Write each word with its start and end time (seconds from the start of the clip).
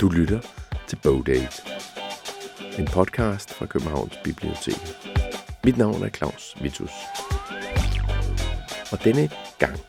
Du 0.00 0.08
lytter 0.08 0.40
til 0.88 0.96
Bogdate. 1.02 1.62
En 2.78 2.84
podcast 2.84 3.54
fra 3.54 3.66
Københavns 3.66 4.18
Bibliotek. 4.24 4.96
Mit 5.64 5.78
navn 5.78 6.02
er 6.02 6.08
Claus 6.08 6.56
Vitus. 6.62 6.90
Og 8.92 9.04
denne 9.04 9.30
gang 9.58 9.80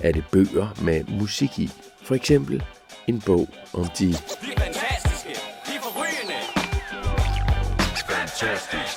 er 0.00 0.12
det 0.12 0.24
bøger 0.32 0.82
med 0.82 1.04
musik 1.04 1.58
i. 1.58 1.70
For 2.02 2.14
eksempel 2.14 2.64
en 3.06 3.20
bog 3.20 3.48
om 3.72 3.86
de... 3.98 4.06
De 4.06 4.16
fantastiske. 4.58 5.30
De 5.66 5.72
forrygende. 5.82 6.38
Fantastisk. 8.08 8.96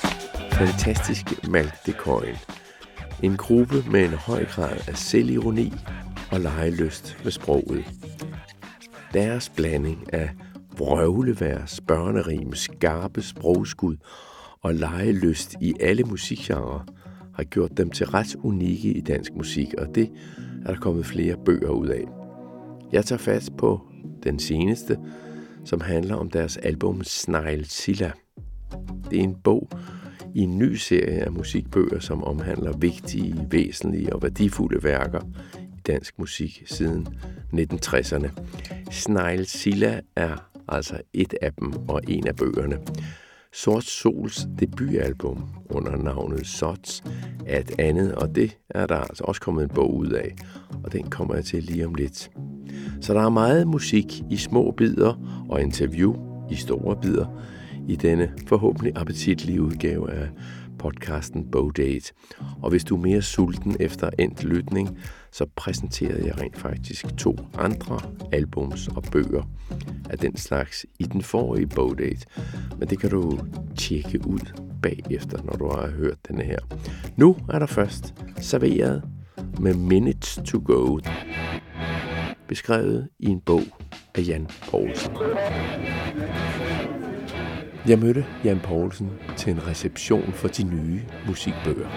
Fantastiske 0.54 1.50
Malk 1.50 1.73
En 3.23 3.37
gruppe 3.37 3.83
med 3.91 4.05
en 4.05 4.14
høj 4.14 4.46
grad 4.46 4.78
af 4.87 4.97
selvironi 4.97 5.73
og 6.32 6.39
legelyst 6.39 7.18
med 7.23 7.32
sproget. 7.32 7.86
Deres 9.14 9.50
blanding 9.50 10.14
af 10.14 10.29
vrøvleværs, 10.79 11.82
børnerim, 11.82 12.54
skarpe 12.54 13.21
sprogskud 13.21 13.97
og 14.61 14.75
legelyst 14.75 15.56
i 15.61 15.74
alle 15.79 16.04
musikgenre 16.04 16.86
har 17.36 17.43
gjort 17.43 17.78
dem 17.78 17.89
til 17.89 18.06
ret 18.06 18.36
unikke 18.43 18.93
i 18.93 19.01
dansk 19.01 19.34
musik, 19.34 19.73
og 19.78 19.96
det 19.96 20.11
er 20.65 20.73
der 20.73 20.79
kommet 20.79 21.06
flere 21.06 21.36
bøger 21.46 21.70
ud 21.70 21.87
af. 21.87 22.04
Jeg 22.92 23.06
tager 23.06 23.20
fat 23.20 23.50
på 23.57 23.82
den 24.23 24.39
seneste, 24.39 24.97
som 25.65 25.82
handler 25.82 26.15
om 26.15 26.29
deres 26.29 26.57
album 26.57 27.04
Snail 27.04 27.65
Silla. 27.65 28.11
Det 29.09 29.20
er 29.20 29.23
en 29.23 29.36
bog 29.43 29.70
i 30.36 30.39
en 30.39 30.57
ny 30.57 30.75
serie 30.75 31.20
af 31.20 31.32
musikbøger, 31.32 32.00
som 32.00 32.23
omhandler 32.23 32.78
vigtige, 32.78 33.48
væsentlige 33.52 34.14
og 34.14 34.23
værdifulde 34.23 34.84
værker 34.84 35.22
i 35.58 35.81
dansk 35.88 36.20
musik 36.20 36.64
siden 36.66 37.08
1960'erne. 37.53 38.30
Snail 38.92 39.46
Silla 39.46 40.02
er 40.16 40.48
altså 40.72 41.02
et 41.14 41.34
af 41.42 41.53
dem 41.53 41.73
og 41.89 42.02
en 42.08 42.28
af 42.28 42.36
bøgerne. 42.36 42.78
Sort 43.53 43.84
Sols 43.84 44.48
debutalbum 44.59 45.50
under 45.70 45.98
navnet 45.98 46.48
Sots 46.48 47.03
er 47.45 47.59
et 47.59 47.72
andet, 47.80 48.16
og 48.16 48.36
det 48.36 48.58
er 48.70 48.86
der 48.86 48.95
altså 48.95 49.23
også 49.23 49.42
kommet 49.42 49.64
en 49.64 49.70
bog 49.70 49.95
ud 49.95 50.09
af, 50.09 50.36
og 50.84 50.94
den 50.94 51.09
kommer 51.09 51.36
jeg 51.36 51.45
til 51.45 51.64
lige 51.64 51.86
om 51.86 51.94
lidt. 51.94 52.31
Så 53.02 53.14
der 53.14 53.22
er 53.22 53.30
meget 53.30 53.67
musik 53.67 54.22
i 54.30 54.38
små 54.38 54.72
bidder 54.72 55.45
og 55.50 55.62
interview 55.62 56.16
i 56.52 56.56
store 56.56 56.97
bidder 57.02 57.25
i 57.88 57.95
denne 57.95 58.31
forhåbentlig 58.47 58.94
appetitlige 58.95 59.62
udgave 59.62 60.12
af 60.12 60.30
podcasten 60.80 61.52
Bowdate. 61.52 62.13
Og 62.61 62.69
hvis 62.69 62.83
du 62.83 62.95
er 62.95 63.02
mere 63.02 63.22
sulten 63.22 63.75
efter 63.80 64.09
endt 64.19 64.44
lytning, 64.44 64.99
så 65.31 65.45
præsenterede 65.55 66.27
jeg 66.27 66.41
rent 66.41 66.58
faktisk 66.58 67.17
to 67.17 67.35
andre 67.58 67.99
albums 68.31 68.88
og 68.88 69.03
bøger 69.11 69.44
af 70.09 70.17
den 70.17 70.38
slags 70.38 70.85
i 71.00 71.03
den 71.03 71.22
forrige 71.22 71.67
Bowdate. 71.67 72.25
Men 72.77 72.88
det 72.88 73.00
kan 73.00 73.09
du 73.09 73.39
tjekke 73.77 74.27
ud 74.27 74.39
bagefter, 74.81 75.44
når 75.44 75.53
du 75.53 75.69
har 75.69 75.88
hørt 75.88 76.27
denne 76.27 76.44
her. 76.44 76.59
Nu 77.17 77.38
er 77.50 77.59
der 77.59 77.66
først 77.66 78.13
serveret 78.38 79.03
med 79.59 79.73
Minutes 79.73 80.39
to 80.45 80.61
Go, 80.66 81.00
beskrevet 82.47 83.09
i 83.19 83.25
en 83.25 83.41
bog 83.41 83.63
af 84.16 84.27
Jan 84.27 84.47
Poulsen. 84.69 85.11
Jeg 87.88 87.99
mødte 87.99 88.25
Jan 88.44 88.59
Poulsen 88.63 89.09
til 89.38 89.53
en 89.53 89.67
reception 89.67 90.33
for 90.33 90.47
de 90.47 90.63
nye 90.63 91.02
musikbøger. 91.27 91.88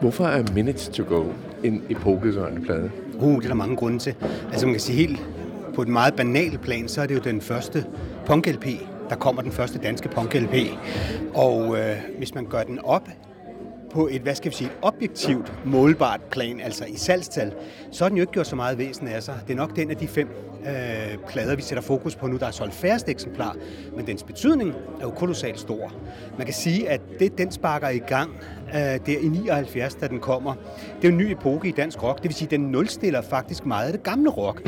Hvorfor 0.00 0.24
er 0.24 0.42
Minutes 0.54 0.88
to 0.88 1.04
Go 1.08 1.24
en 1.64 1.82
epokegørende 1.90 2.60
plade? 2.60 2.90
Uh, 3.14 3.36
det 3.36 3.44
er 3.44 3.48
der 3.48 3.54
mange 3.54 3.76
grunde 3.76 3.98
til. 3.98 4.14
Altså 4.50 4.66
man 4.66 4.74
kan 4.74 4.80
sige 4.80 4.96
helt 4.96 5.26
på 5.74 5.82
et 5.82 5.88
meget 5.88 6.14
banalt 6.14 6.60
plan, 6.60 6.88
så 6.88 7.02
er 7.02 7.06
det 7.06 7.14
jo 7.14 7.20
den 7.20 7.40
første 7.40 7.84
punk-LP, 8.26 8.66
der 9.10 9.16
kommer 9.16 9.42
den 9.42 9.52
første 9.52 9.78
danske 9.78 10.08
punk-LP. 10.08 10.54
Og 11.34 11.78
øh, 11.78 11.96
hvis 12.18 12.34
man 12.34 12.46
gør 12.46 12.62
den 12.62 12.78
op 12.78 13.08
på 13.94 14.08
et, 14.10 14.22
hvad 14.22 14.34
skal 14.34 14.50
vi 14.50 14.56
sige, 14.56 14.70
objektivt 14.82 15.52
målbart 15.64 16.20
plan, 16.30 16.60
altså 16.60 16.84
i 16.84 16.96
salgstal, 16.96 17.52
så 17.90 18.04
har 18.04 18.08
den 18.08 18.18
jo 18.18 18.22
ikke 18.22 18.32
gjort 18.32 18.46
så 18.46 18.56
meget 18.56 18.78
væsen 18.78 19.08
af 19.08 19.22
sig. 19.22 19.40
Det 19.46 19.52
er 19.52 19.56
nok 19.56 19.76
den 19.76 19.90
af 19.90 19.96
de 19.96 20.08
fem 20.08 20.28
øh, 20.66 21.18
plader, 21.28 21.56
vi 21.56 21.62
sætter 21.62 21.82
fokus 21.82 22.16
på 22.16 22.26
nu, 22.26 22.36
der 22.36 22.46
er 22.46 22.50
solgt 22.50 22.74
færrest 22.74 23.08
eksemplar, 23.08 23.56
men 23.96 24.06
dens 24.06 24.22
betydning 24.22 24.70
er 25.00 25.02
jo 25.02 25.10
kolossalt 25.10 25.60
stor. 25.60 25.92
Man 26.38 26.46
kan 26.46 26.54
sige, 26.54 26.88
at 26.88 27.00
det, 27.18 27.38
den 27.38 27.52
sparker 27.52 27.88
i 27.88 27.98
gang 27.98 28.30
øh, 28.68 28.80
der 28.80 29.18
i 29.20 29.28
79, 29.28 29.94
da 29.94 30.06
den 30.06 30.20
kommer, 30.20 30.54
det 31.02 31.08
er 31.08 31.12
en 31.12 31.18
ny 31.18 31.30
epoke 31.30 31.68
i 31.68 31.72
dansk 31.72 32.02
rock. 32.02 32.16
Det 32.16 32.24
vil 32.24 32.34
sige, 32.34 32.46
at 32.46 32.50
den 32.50 32.60
nulstiller 32.60 33.22
faktisk 33.22 33.66
meget 33.66 33.86
af 33.86 33.92
det 33.92 34.02
gamle 34.02 34.30
rock. 34.30 34.62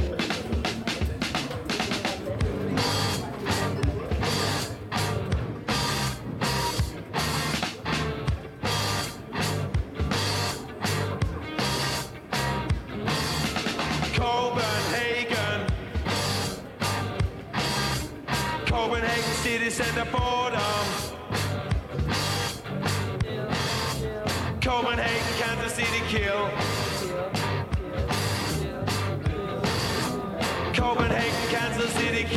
Copenhagen, 30.76 31.46
Kansas 31.50 31.90
City 31.90 32.36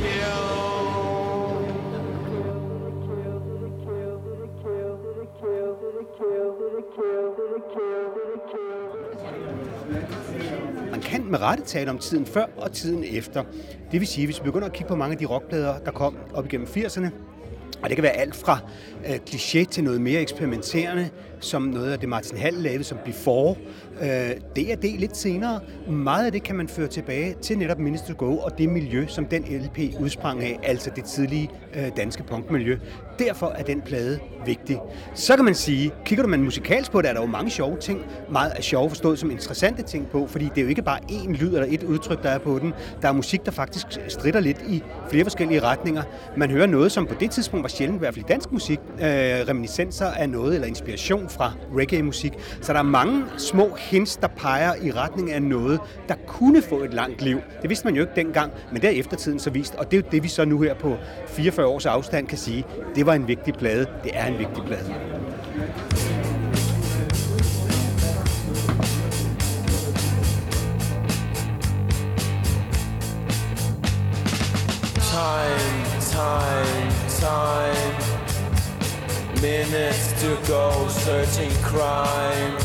Man 10.91 11.01
kan 11.01 11.25
med 11.31 11.41
rette 11.41 11.63
tale 11.63 11.89
om 11.89 11.97
tiden 11.97 12.25
før 12.25 12.45
og 12.57 12.71
tiden 12.71 13.03
efter. 13.03 13.43
Det 13.91 13.99
vil 13.99 14.07
sige, 14.07 14.27
hvis 14.27 14.39
vi 14.39 14.43
begynder 14.43 14.67
at 14.67 14.73
kigge 14.73 14.87
på 14.87 14.95
mange 14.95 15.11
af 15.13 15.17
de 15.17 15.25
rockplader, 15.25 15.79
der 15.79 15.91
kom 15.91 16.17
op 16.33 16.45
igennem 16.45 16.67
80'erne, 16.67 17.07
og 17.83 17.89
det 17.89 17.95
kan 17.95 18.03
være 18.03 18.11
alt 18.11 18.35
fra 18.35 18.59
øh, 19.07 19.15
kliché 19.29 19.63
til 19.63 19.83
noget 19.83 20.01
mere 20.01 20.21
eksperimenterende, 20.21 21.09
som 21.39 21.61
noget 21.61 21.91
af 21.91 21.99
det 21.99 22.09
Martin 22.09 22.37
Hall 22.37 22.57
lavede 22.57 22.83
som 22.83 22.97
Before. 23.05 23.55
Det 24.55 24.71
er 24.71 24.75
det 24.75 24.99
lidt 24.99 25.17
senere. 25.17 25.59
Meget 25.87 26.25
af 26.25 26.31
det 26.31 26.43
kan 26.43 26.55
man 26.55 26.67
føre 26.67 26.87
tilbage 26.87 27.35
til 27.41 27.57
netop 27.57 27.79
Minister 27.79 28.13
Go 28.13 28.37
og 28.37 28.57
det 28.57 28.69
miljø, 28.69 29.05
som 29.07 29.25
den 29.25 29.43
LP 29.43 29.79
udsprang 29.99 30.43
af, 30.43 30.59
altså 30.63 30.91
det 30.95 31.03
tidlige 31.03 31.49
øh, 31.75 31.83
danske 31.97 32.23
punkmiljø. 32.23 32.77
Derfor 33.19 33.47
er 33.47 33.63
den 33.63 33.81
plade 33.81 34.19
vigtig. 34.45 34.79
Så 35.15 35.35
kan 35.35 35.45
man 35.45 35.55
sige, 35.55 35.91
kigger 36.05 36.23
du 36.23 36.29
man 36.29 36.43
musikalsk 36.43 36.91
på 36.91 37.01
det, 37.01 37.09
er 37.09 37.13
der 37.13 37.21
jo 37.21 37.27
mange 37.27 37.51
sjove 37.51 37.77
ting. 37.77 38.01
Meget 38.31 38.51
af 38.51 38.63
sjove 38.63 38.89
forstået 38.89 39.19
som 39.19 39.31
interessante 39.31 39.83
ting 39.83 40.07
på, 40.07 40.27
fordi 40.27 40.45
det 40.45 40.57
er 40.57 40.61
jo 40.61 40.67
ikke 40.67 40.81
bare 40.81 40.99
én 41.11 41.31
lyd 41.31 41.53
eller 41.53 41.67
et 41.69 41.83
udtryk, 41.83 42.23
der 42.23 42.29
er 42.29 42.37
på 42.37 42.59
den. 42.59 42.73
Der 43.01 43.07
er 43.07 43.11
musik, 43.11 43.45
der 43.45 43.51
faktisk 43.51 43.85
strider 44.07 44.39
lidt 44.39 44.61
i 44.69 44.83
flere 45.09 45.23
forskellige 45.23 45.59
retninger. 45.59 46.03
Man 46.37 46.51
hører 46.51 46.67
noget, 46.67 46.91
som 46.91 47.05
på 47.07 47.13
det 47.19 47.31
tidspunkt 47.31 47.63
var 47.63 47.69
sjældent, 47.69 47.97
i 47.97 47.99
hvert 47.99 48.13
fald 48.13 48.25
i 48.25 48.27
dansk 48.27 48.51
musik, 48.51 48.79
øh, 48.93 49.05
reminiscenser 49.05 50.05
af 50.05 50.29
noget 50.29 50.55
eller 50.55 50.67
inspiration 50.67 51.28
fra 51.29 51.53
reggae-musik. 51.75 52.33
Så 52.61 52.73
der 52.73 52.79
er 52.79 52.83
mange 52.83 53.23
små 53.37 53.75
hints, 53.77 54.17
der 54.17 54.27
peger 54.27 54.73
i 54.81 54.91
retning 54.91 55.31
af 55.31 55.41
noget, 55.41 55.79
der 56.07 56.15
kunne 56.27 56.61
få 56.61 56.83
et 56.83 56.93
langt 56.93 57.21
liv. 57.21 57.39
Det 57.61 57.69
vidste 57.69 57.85
man 57.85 57.95
jo 57.95 58.01
ikke 58.01 58.13
dengang, 58.15 58.51
men 58.71 58.81
der 58.81 58.89
eftertiden 58.89 59.39
så 59.39 59.49
vist. 59.49 59.75
Og 59.75 59.91
det 59.91 59.97
er 59.97 60.01
jo 60.01 60.07
det, 60.11 60.23
vi 60.23 60.27
så 60.27 60.45
nu 60.45 60.61
her 60.61 60.73
på 60.73 60.97
44 61.27 61.67
års 61.67 61.85
afstand 61.85 62.27
kan 62.27 62.37
sige. 62.37 62.65
Det 62.95 63.05
var 63.05 63.13
en 63.13 63.27
vigtig 63.27 63.53
plade. 63.53 63.85
Det 64.03 64.11
er 64.13 64.25
en 64.25 64.39
vigtig 64.39 64.63
plade. 64.63 64.95
Minutes 79.41 80.21
to 80.21 80.37
go 80.47 80.87
searching 80.89 81.51
crime. 81.63 82.57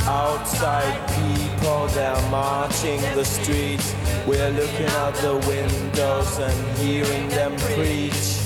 Outside 0.00 0.98
people, 1.14 1.86
they're 1.94 2.28
marching 2.28 3.00
the 3.14 3.24
streets. 3.24 3.94
We're 4.26 4.50
looking 4.50 4.86
out 4.98 5.14
the 5.14 5.36
windows 5.46 6.38
and 6.40 6.78
hearing 6.78 7.28
them 7.28 7.52
preach. 7.56 8.40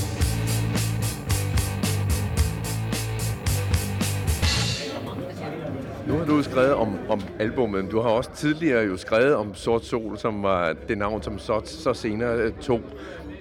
Nu 6.06 6.19
har 6.19 6.25
du 6.27 6.43
skrevet 6.43 6.75
om, 6.75 6.99
om 7.09 7.23
albumet, 7.41 7.91
du 7.91 8.00
har 8.00 8.11
også 8.11 8.31
tidligere 8.35 8.82
jo 8.85 8.97
skrevet 8.97 9.35
om 9.35 9.55
Sort 9.55 9.85
Sol, 9.85 10.19
som 10.19 10.43
var 10.43 10.75
det 10.88 10.99
navn, 10.99 11.23
som 11.23 11.38
så, 11.38 11.61
så 11.65 11.94
senere 11.94 12.37
øh, 12.37 12.53
tog. 12.61 12.81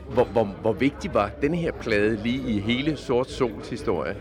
Hvor, 0.09 0.23
hvor, 0.23 0.43
hvor 0.43 0.73
vigtig 0.73 1.13
var 1.13 1.31
denne 1.41 1.57
her 1.57 1.71
plade 1.71 2.23
lige 2.23 2.51
i 2.51 2.59
hele 2.59 2.97
Sort 2.97 3.31
Sols 3.31 3.69
historie? 3.69 4.15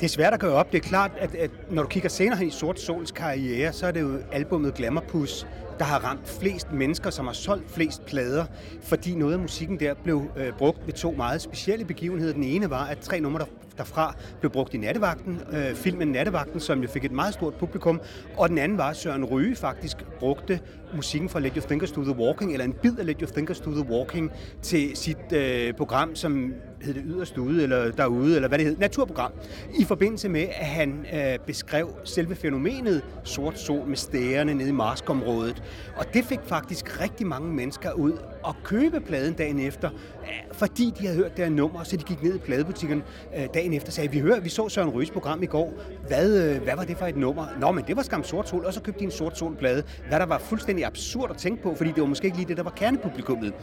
Det 0.00 0.06
er 0.06 0.08
svært 0.08 0.34
at 0.34 0.40
gøre 0.40 0.52
op. 0.52 0.72
Det 0.72 0.78
er 0.78 0.88
klart, 0.88 1.10
at, 1.18 1.34
at 1.34 1.50
når 1.70 1.82
du 1.82 1.88
kigger 1.88 2.08
senere 2.08 2.38
hen 2.38 2.48
i 2.48 2.50
Sort 2.50 2.80
Sols 2.80 3.10
karriere, 3.10 3.72
så 3.72 3.86
er 3.86 3.90
det 3.90 4.00
jo 4.00 4.18
albumet 4.32 4.74
Glamourpuss, 4.74 5.46
der 5.80 5.86
har 5.86 5.98
ramt 5.98 6.28
flest 6.28 6.72
mennesker, 6.72 7.10
som 7.10 7.26
har 7.26 7.32
solgt 7.32 7.70
flest 7.70 8.06
plader, 8.06 8.44
fordi 8.82 9.14
noget 9.14 9.32
af 9.32 9.38
musikken 9.38 9.80
der 9.80 9.94
blev 9.94 10.22
øh, 10.36 10.52
brugt 10.58 10.86
ved 10.86 10.94
to 10.94 11.10
meget 11.10 11.42
specielle 11.42 11.84
begivenheder. 11.84 12.32
Den 12.32 12.44
ene 12.44 12.70
var, 12.70 12.84
at 12.84 12.98
tre 12.98 13.20
numre 13.20 13.46
derfra 13.78 14.14
blev 14.40 14.52
brugt 14.52 14.74
i 14.74 14.78
Nattevagten, 14.78 15.40
øh, 15.52 15.74
filmen 15.74 16.08
Nattevagten, 16.08 16.60
som 16.60 16.82
jo 16.82 16.88
fik 16.88 17.04
et 17.04 17.12
meget 17.12 17.34
stort 17.34 17.54
publikum, 17.54 18.00
og 18.36 18.48
den 18.48 18.58
anden 18.58 18.78
var, 18.78 18.90
at 18.90 18.96
Søren 18.96 19.24
Ryge 19.24 19.56
faktisk 19.56 19.96
brugte 20.18 20.60
musikken 20.94 21.28
fra 21.28 21.40
Let 21.40 21.52
Your 21.54 21.66
Thinkers 21.66 21.92
Do 21.92 22.02
The 22.02 22.16
Walking, 22.16 22.52
eller 22.52 22.64
en 22.64 22.72
bid 22.72 22.98
af 22.98 23.06
Let 23.06 23.20
Your 23.20 23.30
Thinkers 23.30 23.60
Do 23.60 23.70
The 23.70 23.90
Walking, 23.90 24.30
til 24.62 24.96
sit 24.96 25.32
øh, 25.32 25.74
program, 25.74 26.14
som 26.14 26.54
hed 26.82 26.94
det 26.94 27.02
Yderst 27.06 27.38
Ude, 27.38 27.62
eller 27.62 27.90
Derude, 27.90 28.36
eller 28.36 28.48
hvad 28.48 28.58
det 28.58 28.66
hed, 28.66 28.76
naturprogram, 28.76 29.32
i 29.78 29.84
forbindelse 29.84 30.28
med, 30.28 30.42
at 30.42 30.66
han 30.66 31.06
øh, 31.14 31.38
beskrev 31.46 31.88
selve 32.04 32.34
fænomenet 32.34 33.02
sort 33.24 33.58
sol 33.58 33.86
med 33.88 33.96
stærerne 33.96 34.54
nede 34.54 34.68
i 34.68 34.72
Marskområdet. 34.72 35.62
Og 35.96 36.14
det 36.14 36.24
fik 36.24 36.40
faktisk 36.44 37.00
rigtig 37.00 37.26
mange 37.26 37.52
mennesker 37.52 37.92
ud 37.92 38.12
og 38.42 38.54
købe 38.64 39.00
pladen 39.00 39.34
dagen 39.34 39.58
efter, 39.58 39.90
øh, 40.22 40.28
fordi 40.52 40.92
de 40.98 41.06
havde 41.06 41.16
hørt 41.16 41.36
det 41.36 41.44
her 41.44 41.52
nummer, 41.52 41.84
så 41.84 41.96
de 41.96 42.02
gik 42.04 42.22
ned 42.22 42.34
i 42.34 42.38
pladebutikken 42.38 43.02
øh, 43.36 43.46
dagen 43.54 43.72
efter 43.72 43.88
og 43.88 43.92
sagde, 43.92 44.10
vi 44.10 44.18
hører, 44.18 44.40
vi 44.40 44.48
så 44.48 44.68
Søren 44.68 44.88
Røs 44.88 45.10
program 45.10 45.42
i 45.42 45.46
går, 45.46 45.72
hvad, 46.06 46.54
øh, 46.54 46.62
hvad 46.62 46.76
var 46.76 46.84
det 46.84 46.96
for 46.96 47.06
et 47.06 47.16
nummer? 47.16 47.46
Nå, 47.60 47.72
men 47.72 47.84
det 47.84 47.96
var 47.96 48.02
skam 48.02 48.24
sort 48.24 48.48
sol, 48.48 48.64
og 48.64 48.74
så 48.74 48.80
købte 48.80 49.00
de 49.00 49.04
en 49.04 49.10
sort 49.10 49.38
sol 49.38 49.56
plade, 49.56 49.82
hvad 50.08 50.20
der 50.20 50.26
var 50.26 50.38
fuldstændig 50.38 50.86
absurd 50.86 51.30
at 51.30 51.36
tænke 51.36 51.62
på, 51.62 51.74
fordi 51.74 51.92
det 51.92 52.00
var 52.00 52.08
måske 52.08 52.24
ikke 52.24 52.36
lige 52.36 52.48
det, 52.48 52.56
der 52.56 52.62
var 52.62 52.70
kernepublikummet. 52.70 53.54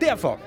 Derfor 0.00 0.40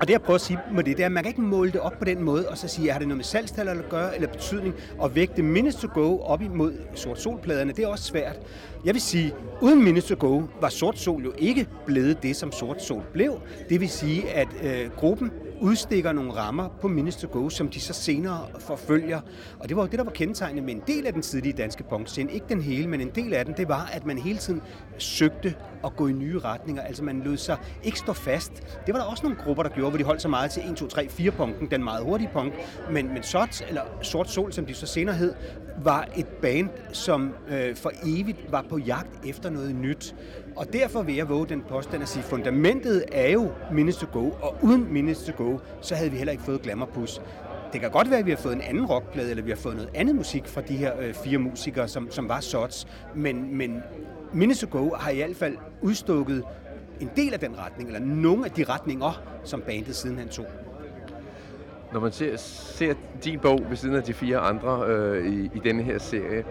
og 0.00 0.08
det 0.08 0.12
jeg 0.12 0.22
prøver 0.22 0.34
at 0.34 0.40
sige 0.40 0.58
med 0.74 0.84
det, 0.84 0.96
det 0.96 1.02
er, 1.02 1.06
at 1.06 1.12
man 1.12 1.22
kan 1.22 1.30
ikke 1.30 1.40
måle 1.40 1.72
det 1.72 1.80
op 1.80 1.92
på 1.98 2.04
den 2.04 2.22
måde, 2.22 2.48
og 2.48 2.58
så 2.58 2.68
sige, 2.68 2.92
har 2.92 2.98
det 2.98 3.08
noget 3.08 3.16
med 3.16 3.24
salgstal 3.24 3.68
at 3.68 3.88
gøre, 3.88 4.14
eller 4.14 4.28
betydning, 4.28 4.74
og 4.98 5.14
vægte 5.14 5.42
minutes 5.42 5.76
to 5.76 5.88
go 5.94 6.18
op 6.18 6.42
imod 6.42 6.72
sort 6.94 7.20
solpladerne, 7.20 7.72
det 7.72 7.84
er 7.84 7.88
også 7.88 8.04
svært. 8.04 8.40
Jeg 8.84 8.94
vil 8.94 9.02
sige, 9.02 9.34
uden 9.60 9.84
minutes 9.84 10.04
to 10.04 10.14
go 10.18 10.42
var 10.60 10.68
sort 10.68 10.98
sol 10.98 11.24
jo 11.24 11.32
ikke 11.38 11.66
blevet 11.86 12.22
det, 12.22 12.36
som 12.36 12.52
sort 12.52 12.82
sol 12.82 13.02
blev. 13.12 13.40
Det 13.68 13.80
vil 13.80 13.88
sige, 13.88 14.30
at 14.30 14.48
øh, 14.62 14.90
gruppen 14.96 15.30
udstikker 15.60 16.12
nogle 16.12 16.32
rammer 16.32 16.68
på 16.80 16.88
Minutes 16.88 17.16
to 17.16 17.28
Go, 17.32 17.48
som 17.48 17.68
de 17.68 17.80
så 17.80 17.92
senere 17.92 18.46
forfølger. 18.58 19.20
Og 19.58 19.68
det 19.68 19.76
var 19.76 19.82
jo 19.82 19.88
det, 19.88 19.98
der 19.98 20.04
var 20.04 20.10
kendetegnet 20.10 20.64
med 20.64 20.74
en 20.74 20.82
del 20.86 21.06
af 21.06 21.12
den 21.12 21.22
tidlige 21.22 21.52
danske 21.52 21.82
punkscene. 21.82 22.32
Ikke 22.32 22.46
den 22.48 22.60
hele, 22.60 22.88
men 22.88 23.00
en 23.00 23.10
del 23.14 23.34
af 23.34 23.44
den, 23.44 23.54
det 23.56 23.68
var, 23.68 23.90
at 23.92 24.06
man 24.06 24.18
hele 24.18 24.38
tiden 24.38 24.62
søgte 24.98 25.54
at 25.84 25.96
gå 25.96 26.06
i 26.06 26.12
nye 26.12 26.38
retninger. 26.38 26.82
Altså 26.82 27.04
man 27.04 27.22
lød 27.24 27.36
sig 27.36 27.56
ikke 27.82 27.98
stå 27.98 28.12
fast. 28.12 28.52
Det 28.86 28.94
var 28.94 29.00
der 29.00 29.06
også 29.06 29.22
nogle 29.22 29.38
grupper, 29.38 29.62
der 29.62 29.70
gjorde, 29.70 29.90
hvor 29.90 29.98
de 29.98 30.04
holdt 30.04 30.22
så 30.22 30.28
meget 30.28 30.50
til 30.50 30.62
1, 30.70 30.76
2, 30.76 30.86
3, 30.86 31.08
4 31.08 31.30
punken, 31.30 31.70
den 31.70 31.84
meget 31.84 32.04
hurtige 32.04 32.30
punk. 32.32 32.54
Men, 32.90 33.08
men 33.08 33.22
Sort, 33.22 33.64
eller 33.68 33.82
Sort 34.02 34.30
Sol, 34.30 34.52
som 34.52 34.66
de 34.66 34.74
så 34.74 34.86
senere 34.86 35.14
hed, 35.14 35.34
var 35.84 36.08
et 36.16 36.26
band, 36.26 36.68
som 36.92 37.34
øh, 37.48 37.76
for 37.76 37.92
evigt 38.06 38.52
var 38.52 38.64
på 38.68 38.78
jagt 38.78 39.26
efter 39.26 39.50
noget 39.50 39.74
nyt. 39.74 40.14
Og 40.56 40.72
derfor 40.72 41.02
vil 41.02 41.14
jeg 41.14 41.28
våge 41.28 41.46
den 41.46 41.62
påstand 41.68 42.02
at 42.02 42.08
sige, 42.08 42.22
at 42.22 42.28
fundamentet 42.28 43.04
er 43.12 43.30
jo 43.30 43.50
Minutes 43.72 43.96
to 43.96 44.06
Go, 44.12 44.30
og 44.42 44.56
uden 44.62 44.92
Minutes 44.92 45.22
to 45.22 45.44
Go, 45.44 45.58
så 45.80 45.94
havde 45.94 46.10
vi 46.10 46.16
heller 46.16 46.32
ikke 46.32 46.44
fået 46.44 46.62
Glamourpus. 46.62 47.20
Det 47.72 47.80
kan 47.80 47.90
godt 47.90 48.10
være, 48.10 48.18
at 48.18 48.26
vi 48.26 48.30
har 48.30 48.38
fået 48.38 48.54
en 48.54 48.60
anden 48.60 48.86
rockplade, 48.86 49.30
eller 49.30 49.42
vi 49.44 49.50
har 49.50 49.56
fået 49.56 49.74
noget 49.74 49.90
andet 49.94 50.14
musik 50.14 50.46
fra 50.46 50.60
de 50.60 50.76
her 50.76 51.00
øh, 51.00 51.14
fire 51.14 51.38
musikere, 51.38 51.88
som, 51.88 52.10
som 52.10 52.28
var 52.28 52.40
Sots. 52.40 52.86
Men, 53.14 53.56
men 53.56 53.82
Minutes 54.32 54.60
to 54.60 54.66
Go 54.70 54.94
har 54.94 55.10
i 55.10 55.16
hvert 55.16 55.36
fald 55.36 55.56
udstukket 55.82 56.44
en 57.00 57.10
del 57.16 57.32
af 57.32 57.40
den 57.40 57.58
retning, 57.58 57.88
eller 57.88 58.06
nogle 58.06 58.44
af 58.44 58.50
de 58.50 58.64
retninger, 58.64 59.22
som 59.44 59.60
bandet 59.60 59.96
siden 59.96 60.18
han 60.18 60.28
tog. 60.28 60.46
Når 61.92 62.00
man 62.00 62.12
ser, 62.12 62.36
ser 62.36 62.94
din 63.24 63.38
bog 63.38 63.60
ved 63.68 63.76
siden 63.76 63.94
af 63.94 64.02
de 64.02 64.12
fire 64.12 64.38
andre 64.38 64.84
øh, 64.86 65.26
i, 65.26 65.50
i 65.54 65.60
denne 65.64 65.82
her 65.82 65.98
serie, 65.98 66.44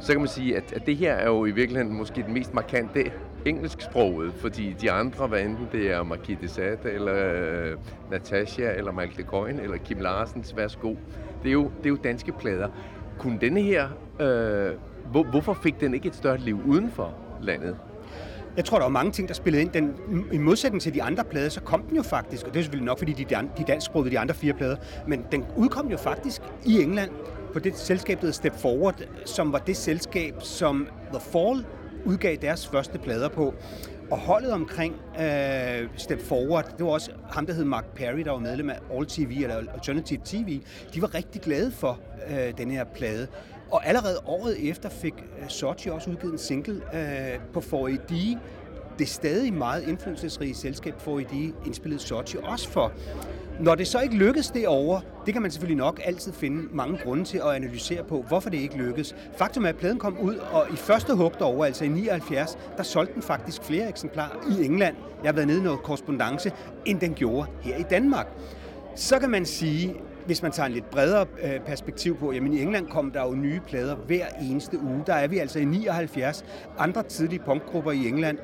så 0.00 0.12
kan 0.12 0.20
man 0.20 0.28
sige, 0.28 0.56
at, 0.56 0.72
at 0.72 0.86
det 0.86 0.96
her 0.96 1.12
er 1.14 1.26
jo 1.26 1.44
i 1.44 1.50
virkeligheden 1.50 1.96
måske 1.96 2.22
den 2.22 2.34
mest 2.34 2.54
markante 2.54 3.12
engelsksproget, 3.48 4.32
fordi 4.34 4.76
de 4.80 4.90
andre, 4.90 5.26
hvad 5.26 5.40
enten 5.40 5.68
det 5.72 5.90
er 5.90 6.02
Marquis 6.02 6.38
de 6.40 6.48
Sade, 6.48 6.78
eller 6.84 7.14
øh, 7.14 7.76
Natasha, 8.10 8.72
eller 8.76 8.92
Michael 8.92 9.16
de 9.16 9.22
Coyne, 9.22 9.62
eller 9.62 9.76
Kim 9.76 10.00
Larsens, 10.00 10.56
værsgo, 10.56 10.94
det 11.42 11.48
er 11.48 11.52
jo, 11.52 11.70
det 11.78 11.86
er 11.86 11.90
jo 11.90 11.98
danske 12.04 12.32
plader. 12.32 12.68
Kunne 13.18 13.38
denne 13.40 13.60
her, 13.60 13.88
øh, 14.20 14.72
hvor, 15.10 15.22
hvorfor 15.22 15.54
fik 15.62 15.80
den 15.80 15.94
ikke 15.94 16.08
et 16.08 16.14
større 16.14 16.38
liv 16.38 16.60
uden 16.66 16.90
for 16.90 17.14
landet? 17.42 17.76
Jeg 18.56 18.64
tror, 18.64 18.78
der 18.78 18.84
var 18.84 18.90
mange 18.90 19.12
ting, 19.12 19.28
der 19.28 19.34
spillede 19.34 19.62
ind. 19.62 19.70
Den, 19.70 19.94
I 20.32 20.38
modsætning 20.38 20.82
til 20.82 20.94
de 20.94 21.02
andre 21.02 21.24
plader, 21.24 21.48
så 21.48 21.60
kom 21.60 21.82
den 21.82 21.96
jo 21.96 22.02
faktisk, 22.02 22.46
og 22.46 22.52
det 22.52 22.58
er 22.58 22.62
selvfølgelig 22.62 22.86
nok, 22.86 22.98
fordi 22.98 23.12
de, 23.12 23.24
de 23.58 23.64
dansksprogede 23.68 24.10
de 24.10 24.18
andre 24.18 24.34
fire 24.34 24.52
plader, 24.52 24.76
men 25.06 25.26
den 25.32 25.44
udkom 25.56 25.88
jo 25.88 25.96
faktisk 25.96 26.42
i 26.64 26.82
England 26.82 27.10
på 27.52 27.58
det 27.58 27.76
selskab, 27.76 28.16
der 28.16 28.20
hedder 28.20 28.34
Step 28.34 28.54
Forward, 28.54 29.02
som 29.24 29.52
var 29.52 29.58
det 29.58 29.76
selskab, 29.76 30.34
som 30.38 30.88
The 31.12 31.20
Fall 31.20 31.64
udgav 32.04 32.36
deres 32.42 32.68
første 32.68 32.98
plader 32.98 33.28
på. 33.28 33.54
Og 34.10 34.18
holdet 34.18 34.52
omkring 34.52 34.94
øh, 35.20 35.88
Step 35.96 36.20
Forward, 36.20 36.74
det 36.78 36.86
var 36.86 36.92
også 36.92 37.10
ham, 37.30 37.46
der 37.46 37.52
hed 37.52 37.64
Mark 37.64 37.84
Perry, 37.84 38.18
der 38.18 38.30
var 38.30 38.38
medlem 38.38 38.70
af 38.70 38.78
All 38.94 39.06
TV, 39.06 39.30
eller 39.42 39.72
Alternative 39.74 40.20
TV, 40.24 40.60
de 40.94 41.02
var 41.02 41.14
rigtig 41.14 41.40
glade 41.40 41.72
for 41.72 42.00
øh, 42.30 42.58
den 42.58 42.70
her 42.70 42.84
plade. 42.84 43.26
Og 43.70 43.86
allerede 43.86 44.18
året 44.26 44.70
efter 44.70 44.88
fik 44.88 45.14
øh, 45.42 45.48
Sochi 45.48 45.90
også 45.90 46.10
udgivet 46.10 46.32
en 46.32 46.38
single 46.38 46.82
øh, 46.94 47.40
på 47.52 47.60
4AD, 47.60 48.38
det 48.98 49.08
stadig 49.08 49.52
meget 49.52 49.88
indflydelsesrige 49.88 50.54
selskab 50.54 50.94
4AD 51.06 51.36
indspillede 51.66 52.02
Sochi 52.02 52.38
også 52.42 52.68
for. 52.68 52.92
Når 53.60 53.74
det 53.74 53.86
så 53.86 54.00
ikke 54.00 54.14
lykkes 54.14 54.50
derovre, 54.50 55.00
det 55.26 55.34
kan 55.34 55.42
man 55.42 55.50
selvfølgelig 55.50 55.76
nok 55.76 56.00
altid 56.04 56.32
finde 56.32 56.68
mange 56.72 56.98
grunde 57.04 57.24
til 57.24 57.38
at 57.38 57.54
analysere 57.54 58.04
på, 58.04 58.24
hvorfor 58.28 58.50
det 58.50 58.58
ikke 58.58 58.76
lykkes. 58.76 59.14
Faktum 59.36 59.64
er, 59.64 59.68
at 59.68 59.76
pladen 59.76 59.98
kom 59.98 60.18
ud, 60.18 60.34
og 60.34 60.66
i 60.72 60.76
første 60.76 61.14
hug 61.14 61.32
derovre, 61.38 61.66
altså 61.66 61.84
i 61.84 61.88
79, 61.88 62.58
der 62.76 62.82
solgte 62.82 63.14
den 63.14 63.22
faktisk 63.22 63.62
flere 63.62 63.88
eksemplarer 63.88 64.60
i 64.60 64.64
England. 64.64 64.96
Jeg 65.22 65.28
har 65.28 65.32
været 65.32 65.46
nede 65.46 65.58
i 65.58 65.62
noget 65.62 65.82
korrespondence, 65.82 66.52
end 66.84 67.00
den 67.00 67.14
gjorde 67.14 67.46
her 67.60 67.76
i 67.76 67.84
Danmark. 67.90 68.26
Så 68.94 69.18
kan 69.18 69.30
man 69.30 69.46
sige, 69.46 69.94
hvis 70.26 70.42
man 70.42 70.52
tager 70.52 70.66
en 70.66 70.72
lidt 70.72 70.90
bredere 70.90 71.26
øh, 71.42 71.60
perspektiv 71.60 72.16
på, 72.16 72.32
jamen 72.32 72.52
i 72.52 72.62
England 72.62 72.86
kom 72.86 73.10
der 73.10 73.22
jo 73.22 73.34
nye 73.34 73.60
plader 73.66 73.96
hver 73.96 74.26
eneste 74.40 74.78
uge. 74.78 75.02
Der 75.06 75.14
er 75.14 75.28
vi 75.28 75.38
altså 75.38 75.58
i 75.58 75.64
79. 75.64 76.44
Andre 76.78 77.02
tidlige 77.02 77.42
punkgrupper 77.44 77.92
i 77.92 78.08
England 78.08 78.38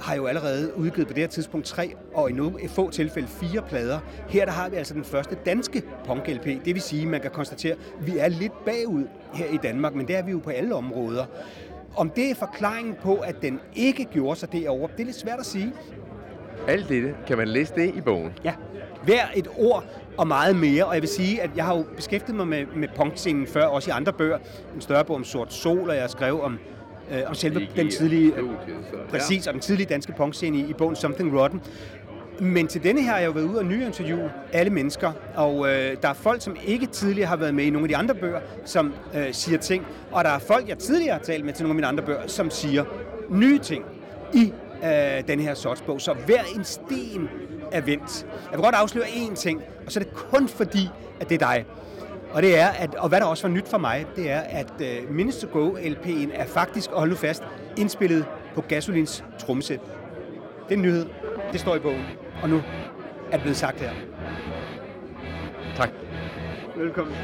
har 0.00 0.14
jo 0.14 0.26
allerede 0.26 0.76
udgivet 0.76 1.08
på 1.08 1.14
det 1.14 1.22
her 1.22 1.28
tidspunkt 1.28 1.66
tre, 1.66 1.94
og 2.14 2.30
i 2.30 2.32
nogle 2.32 2.68
få 2.68 2.90
tilfælde 2.90 3.28
fire 3.28 3.62
plader. 3.68 3.98
Her 4.28 4.44
der 4.44 4.52
har 4.52 4.68
vi 4.68 4.76
altså 4.76 4.94
den 4.94 5.04
første 5.04 5.36
danske 5.46 5.82
punk-LP. 6.04 6.46
Det 6.64 6.74
vil 6.74 6.82
sige, 6.82 7.02
at 7.02 7.08
man 7.08 7.20
kan 7.20 7.30
konstatere, 7.30 7.72
at 7.72 8.06
vi 8.06 8.18
er 8.18 8.28
lidt 8.28 8.64
bagud 8.64 9.04
her 9.34 9.46
i 9.46 9.56
Danmark, 9.56 9.94
men 9.94 10.08
det 10.08 10.16
er 10.16 10.22
vi 10.22 10.30
jo 10.30 10.38
på 10.38 10.50
alle 10.50 10.74
områder. 10.74 11.24
Om 11.96 12.10
det 12.10 12.30
er 12.30 12.34
forklaringen 12.34 12.94
på, 13.02 13.14
at 13.14 13.42
den 13.42 13.60
ikke 13.74 14.04
gjorde 14.04 14.40
sig 14.40 14.52
derovre, 14.52 14.88
det 14.92 15.00
er 15.00 15.04
lidt 15.04 15.16
svært 15.16 15.38
at 15.38 15.46
sige. 15.46 15.72
Alt 16.68 16.88
det 16.88 17.14
kan 17.26 17.38
man 17.38 17.48
læse 17.48 17.74
det 17.74 17.94
i 17.94 18.00
bogen? 18.00 18.32
Ja. 18.44 18.54
Hver 19.04 19.24
et 19.34 19.48
ord 19.56 19.84
og 20.16 20.26
meget 20.26 20.56
mere. 20.56 20.84
Og 20.84 20.94
jeg 20.94 21.02
vil 21.02 21.08
sige, 21.08 21.42
at 21.42 21.50
jeg 21.56 21.64
har 21.64 21.76
jo 21.76 21.84
beskæftiget 21.96 22.36
mig 22.36 22.46
med, 22.46 22.66
med 22.76 22.88
punkscenen 22.96 23.46
før, 23.46 23.64
også 23.64 23.90
i 23.90 23.92
andre 23.92 24.12
bøger. 24.12 24.38
En 24.74 24.80
større 24.80 25.04
bog 25.04 25.16
om 25.16 25.24
Sort 25.24 25.52
Sol, 25.52 25.90
og 25.90 25.96
jeg 25.96 26.10
skrev 26.10 26.42
om, 26.42 26.58
øh, 27.10 27.22
om 27.26 27.34
selve 27.34 27.68
den 27.76 27.90
tidlige, 27.90 28.32
præcis, 29.10 29.46
og 29.46 29.52
den 29.52 29.60
tidlige 29.60 29.86
danske 29.86 30.12
punkscene 30.16 30.58
i, 30.58 30.60
i 30.70 30.72
bogen 30.72 30.96
Something 30.96 31.38
Rotten. 31.40 31.60
Men 32.40 32.66
til 32.66 32.82
denne 32.82 33.02
her 33.02 33.10
har 33.10 33.18
jeg 33.18 33.26
jo 33.26 33.32
været 33.32 33.44
ude 33.44 33.58
og 33.58 33.64
nyinterviewe 33.64 34.30
alle 34.52 34.72
mennesker, 34.72 35.12
og 35.36 35.68
øh, 35.68 35.96
der 36.02 36.08
er 36.08 36.14
folk, 36.14 36.42
som 36.42 36.56
ikke 36.66 36.86
tidligere 36.86 37.28
har 37.28 37.36
været 37.36 37.54
med 37.54 37.64
i 37.64 37.70
nogle 37.70 37.84
af 37.84 37.88
de 37.88 37.96
andre 37.96 38.14
bøger, 38.14 38.40
som 38.64 38.92
øh, 39.14 39.26
siger 39.32 39.58
ting, 39.58 39.86
og 40.12 40.24
der 40.24 40.30
er 40.30 40.38
folk, 40.38 40.68
jeg 40.68 40.78
tidligere 40.78 41.12
har 41.12 41.22
talt 41.22 41.44
med 41.44 41.52
til 41.52 41.62
nogle 41.62 41.72
af 41.72 41.74
mine 41.74 41.86
andre 41.86 42.04
bøger, 42.04 42.26
som 42.26 42.50
siger 42.50 42.84
nye 43.30 43.58
ting 43.58 43.84
i 44.34 44.52
øh, 44.84 45.28
den 45.28 45.40
her 45.40 45.54
sortsbog. 45.54 46.00
Så 46.00 46.14
hver 46.26 46.42
en 46.56 46.64
sten 46.64 47.28
er 47.72 47.80
vendt. 47.80 48.26
Jeg 48.50 48.58
vil 48.58 48.64
godt 48.64 48.74
afsløre 48.74 49.06
én 49.06 49.34
ting, 49.34 49.62
og 49.86 49.92
så 49.92 50.00
er 50.00 50.04
det 50.04 50.14
kun 50.14 50.48
fordi, 50.48 50.88
at 51.20 51.28
det 51.28 51.42
er 51.42 51.46
dig. 51.46 51.64
Og 52.32 52.42
det 52.42 52.58
er, 52.58 52.66
at, 52.66 52.94
og 52.94 53.08
hvad 53.08 53.20
der 53.20 53.26
også 53.26 53.48
var 53.48 53.54
nyt 53.54 53.68
for 53.68 53.78
mig, 53.78 54.06
det 54.16 54.30
er, 54.30 54.40
at 54.40 54.72
uh, 54.80 55.14
Minutes 55.14 55.38
to 55.38 55.48
Go 55.52 55.70
LP'en 55.70 56.30
er 56.34 56.46
faktisk, 56.46 56.90
og 56.90 56.98
hold 56.98 57.10
nu 57.10 57.16
fast, 57.16 57.42
indspillet 57.78 58.26
på 58.54 58.60
Gasolins 58.60 59.24
trommesæt. 59.38 59.80
Det 60.68 60.74
er 60.74 60.76
en 60.76 60.82
nyhed. 60.82 61.06
Det 61.52 61.60
står 61.60 61.76
i 61.76 61.78
bogen. 61.78 62.04
Og 62.42 62.48
nu 62.48 62.56
er 63.26 63.32
det 63.32 63.40
blevet 63.40 63.56
sagt 63.56 63.80
her. 63.80 63.90
Tak. 65.76 65.90
Velkommen. 66.76 67.14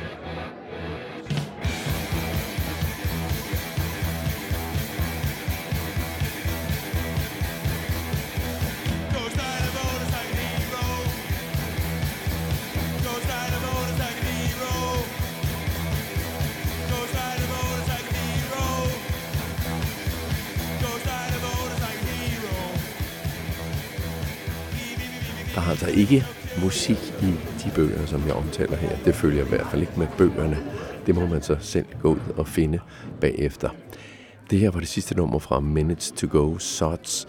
Der 25.56 25.62
er 25.62 25.66
altså 25.66 25.90
ikke 25.90 26.24
musik 26.62 27.14
i 27.22 27.26
de 27.64 27.72
bøger, 27.74 28.06
som 28.06 28.26
jeg 28.26 28.34
omtaler 28.34 28.76
her. 28.76 28.96
Det 29.04 29.14
følger 29.14 29.44
i 29.44 29.48
hvert 29.48 29.66
fald 29.66 29.80
ikke 29.80 29.92
med 29.96 30.06
bøgerne. 30.18 30.58
Det 31.06 31.14
må 31.14 31.26
man 31.26 31.42
så 31.42 31.56
selv 31.60 31.86
gå 32.02 32.08
ud 32.08 32.20
og 32.36 32.48
finde 32.48 32.80
bagefter. 33.20 33.68
Det 34.50 34.58
her 34.58 34.70
var 34.70 34.80
det 34.80 34.88
sidste 34.88 35.16
nummer 35.16 35.38
fra 35.38 35.60
Minutes 35.60 36.10
to 36.10 36.26
Go, 36.30 36.58
Sots 36.58 37.28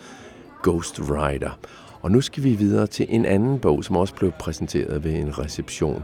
Ghost 0.64 1.00
Rider. 1.00 1.60
Og 2.02 2.12
nu 2.12 2.22
skal 2.22 2.44
vi 2.44 2.56
videre 2.56 2.88
til 2.88 3.06
en 3.10 3.26
anden 3.26 3.60
bog, 3.60 3.84
som 3.84 3.96
også 3.96 4.16
blev 4.16 4.32
præsenteret 4.40 5.04
ved 5.04 5.14
en 5.14 5.40
reception, 5.40 6.04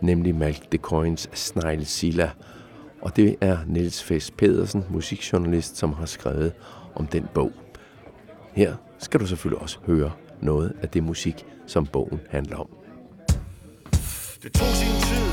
nemlig 0.00 0.34
Malk 0.34 0.72
de 0.72 0.76
Coins 0.76 1.28
Snegl 1.32 1.84
Silla. 1.84 2.30
Og 3.00 3.16
det 3.16 3.36
er 3.40 3.58
Niels 3.66 4.02
Fest 4.02 4.36
Pedersen, 4.36 4.84
musikjournalist, 4.90 5.76
som 5.76 5.92
har 5.92 6.06
skrevet 6.06 6.52
om 6.94 7.06
den 7.06 7.26
bog. 7.34 7.52
Her 8.52 8.74
skal 8.98 9.20
du 9.20 9.26
selvfølgelig 9.26 9.62
også 9.62 9.78
høre 9.86 10.10
noget 10.40 10.72
af 10.82 10.88
det 10.88 11.02
musik, 11.02 11.46
som 11.66 11.86
bogen 11.86 12.20
handler 12.30 12.56
om. 12.56 12.68
Det 14.42 14.52
tog 14.52 14.68
sin 14.68 14.94
tid, 15.08 15.30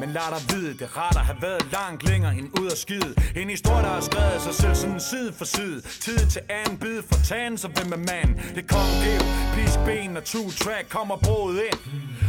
men 0.00 0.08
lad 0.16 0.28
dig 0.34 0.42
vide, 0.50 0.78
det 0.78 0.96
rart 0.96 1.16
at 1.16 1.24
have 1.30 1.42
været 1.42 1.72
langt 1.72 2.08
længere 2.08 2.34
end 2.38 2.60
ud 2.60 2.66
af 2.66 2.76
skide. 2.76 3.14
En 3.36 3.48
historie, 3.50 3.82
der 3.82 3.92
har 3.98 4.00
skrevet 4.00 4.40
sig 4.42 4.54
selv 4.54 4.74
sådan 4.74 5.00
side 5.00 5.32
for 5.32 5.44
side. 5.44 5.80
Tid 5.80 6.18
til 6.34 6.42
anden 6.48 6.78
bid 6.78 7.02
for 7.02 7.18
tagen, 7.24 7.58
så 7.58 7.68
hvem 7.68 7.92
er 7.92 8.02
mand? 8.12 8.30
Det 8.54 8.64
kom 8.68 8.86
liv, 9.06 9.22
pis 9.54 9.74
ben 9.86 10.16
og 10.16 10.24
two 10.24 10.50
track 10.62 10.88
kommer 10.88 11.16
broet 11.16 11.58
ind. 11.68 11.78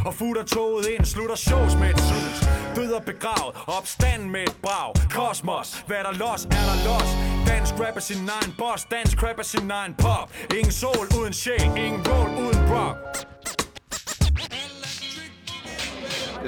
Og 0.06 0.14
futter 0.14 0.44
toget 0.44 0.86
ind, 0.94 1.06
slutter 1.06 1.36
shows 1.36 1.76
med 1.76 1.90
et 1.94 2.00
sus. 2.00 2.38
Død 2.76 2.92
og 2.92 3.04
begravet, 3.04 3.54
opstand 3.78 4.24
med 4.30 4.44
et 4.44 4.56
brag. 4.64 4.94
Kosmos, 5.18 5.70
hvad 5.88 6.02
der 6.08 6.14
los, 6.24 6.42
er 6.46 6.64
der 6.70 6.78
los. 6.90 7.10
Dansk 7.48 7.74
rap 7.82 7.96
er 7.96 8.06
sin 8.12 8.30
egen 8.38 8.54
boss, 8.58 8.86
dansk 8.92 9.24
rap 9.24 9.40
er 9.40 9.44
sin 9.44 9.72
egen 9.72 9.94
pop. 9.94 10.28
Ingen 10.58 10.72
sol 10.72 11.06
uden 11.20 11.34
sjæl, 11.34 11.72
ingen 11.86 12.02
roll 12.10 12.32
uden 12.44 12.62
rock. 12.74 13.31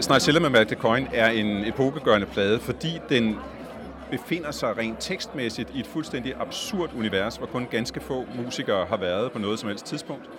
Snarchilla 0.01 0.39
med 0.39 0.50
Malk 0.50 0.79
Coin 0.79 1.07
er 1.13 1.29
en 1.29 1.65
epokegørende 1.65 2.27
plade, 2.27 2.59
fordi 2.59 3.00
den 3.09 3.35
befinder 4.12 4.51
sig 4.51 4.77
rent 4.77 4.97
tekstmæssigt 5.00 5.69
i 5.75 5.79
et 5.79 5.88
fuldstændig 5.88 6.33
absurd 6.39 6.89
univers, 6.97 7.35
hvor 7.35 7.47
kun 7.47 7.67
ganske 7.71 8.00
få 8.00 8.25
musikere 8.45 8.85
har 8.85 8.97
været 8.97 9.31
på 9.31 9.39
noget 9.39 9.59
som 9.59 9.69
helst 9.69 9.85
tidspunkt. 9.85 10.29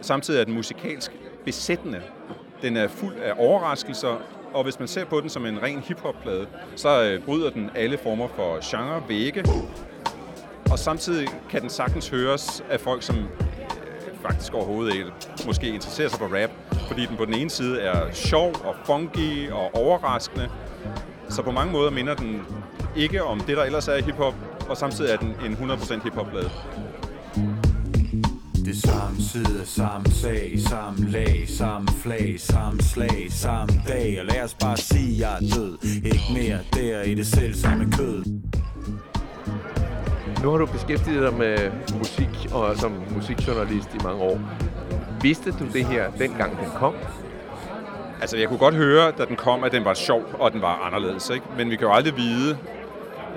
Samtidig 0.00 0.40
er 0.40 0.44
den 0.44 0.54
musikalsk 0.54 1.12
besættende. 1.44 2.02
Den 2.62 2.76
er 2.76 2.88
fuld 2.88 3.14
af 3.16 3.32
overraskelser, 3.36 4.22
og 4.54 4.64
hvis 4.64 4.78
man 4.78 4.88
ser 4.88 5.04
på 5.04 5.20
den 5.20 5.28
som 5.28 5.46
en 5.46 5.62
ren 5.62 5.78
hiphop-plade, 5.78 6.46
så 6.76 7.02
øh, 7.02 7.22
bryder 7.22 7.50
den 7.50 7.70
alle 7.74 7.98
former 7.98 8.28
for 8.28 8.58
genre, 8.70 9.02
vægge, 9.08 9.44
og 10.70 10.78
samtidig 10.78 11.28
kan 11.50 11.60
den 11.60 11.70
sagtens 11.70 12.08
høres 12.08 12.64
af 12.70 12.80
folk, 12.80 13.02
som 13.02 13.16
øh, 13.16 13.24
faktisk 14.22 14.54
overhovedet 14.54 14.94
ikke 14.94 15.10
måske 15.46 15.68
interesserer 15.68 16.08
sig 16.08 16.18
for 16.18 16.42
rap, 16.42 16.50
fordi 16.90 17.06
den 17.06 17.16
på 17.16 17.24
den 17.24 17.34
ene 17.34 17.50
side 17.50 17.80
er 17.80 18.12
sjov 18.12 18.52
og 18.64 18.74
funky 18.84 19.50
og 19.50 19.74
overraskende, 19.74 20.48
så 21.28 21.42
på 21.42 21.50
mange 21.50 21.72
måder 21.72 21.90
minder 21.90 22.14
den 22.14 22.42
ikke 22.96 23.24
om 23.24 23.40
det, 23.40 23.56
der 23.56 23.64
ellers 23.64 23.88
er 23.88 23.94
i 23.94 24.02
hiphop, 24.02 24.34
og 24.68 24.76
samtidig 24.76 25.10
er 25.10 25.16
den 25.16 25.34
en 25.46 25.52
100% 25.52 26.02
hiphop-plade. 26.02 26.50
Det 28.64 28.76
samme 28.82 29.22
side, 29.22 29.66
samme 29.66 30.10
sag, 30.10 30.58
samme 30.68 31.10
lag, 31.10 31.44
samme 31.48 31.88
flag, 32.02 32.34
samme 32.38 32.82
slag, 32.82 33.26
samme 33.30 33.82
dag 33.88 34.20
Og 34.20 34.26
lad 34.26 34.44
os 34.44 34.54
bare 34.54 34.76
sige, 34.76 35.28
jeg 35.28 35.34
er 35.36 35.54
død 35.54 35.78
Ikke 36.04 36.24
mere 36.32 36.58
der 36.74 37.02
i 37.02 37.14
det 37.14 37.26
selv 37.26 37.54
samme 37.54 37.92
kød 37.92 38.24
Nu 40.42 40.50
har 40.50 40.58
du 40.58 40.66
beskæftiget 40.66 41.22
dig 41.22 41.38
med 41.38 41.70
musik 41.98 42.52
og 42.52 42.76
som 42.76 42.92
musikjournalist 43.14 43.94
i 43.94 43.98
mange 44.04 44.22
år. 44.22 44.40
Vidste 45.22 45.50
du 45.50 45.64
det 45.72 45.84
her, 45.84 46.10
dengang 46.10 46.58
den 46.60 46.70
kom? 46.76 46.94
Altså, 48.20 48.36
jeg 48.36 48.48
kunne 48.48 48.58
godt 48.58 48.74
høre, 48.74 49.10
da 49.10 49.24
den 49.24 49.36
kom, 49.36 49.64
at 49.64 49.72
den 49.72 49.84
var 49.84 49.94
sjov, 49.94 50.24
og 50.38 50.52
den 50.52 50.62
var 50.62 50.74
anderledes, 50.86 51.30
ikke? 51.30 51.46
Men 51.56 51.70
vi 51.70 51.76
kan 51.76 51.86
jo 51.86 51.92
aldrig 51.92 52.16
vide, 52.16 52.58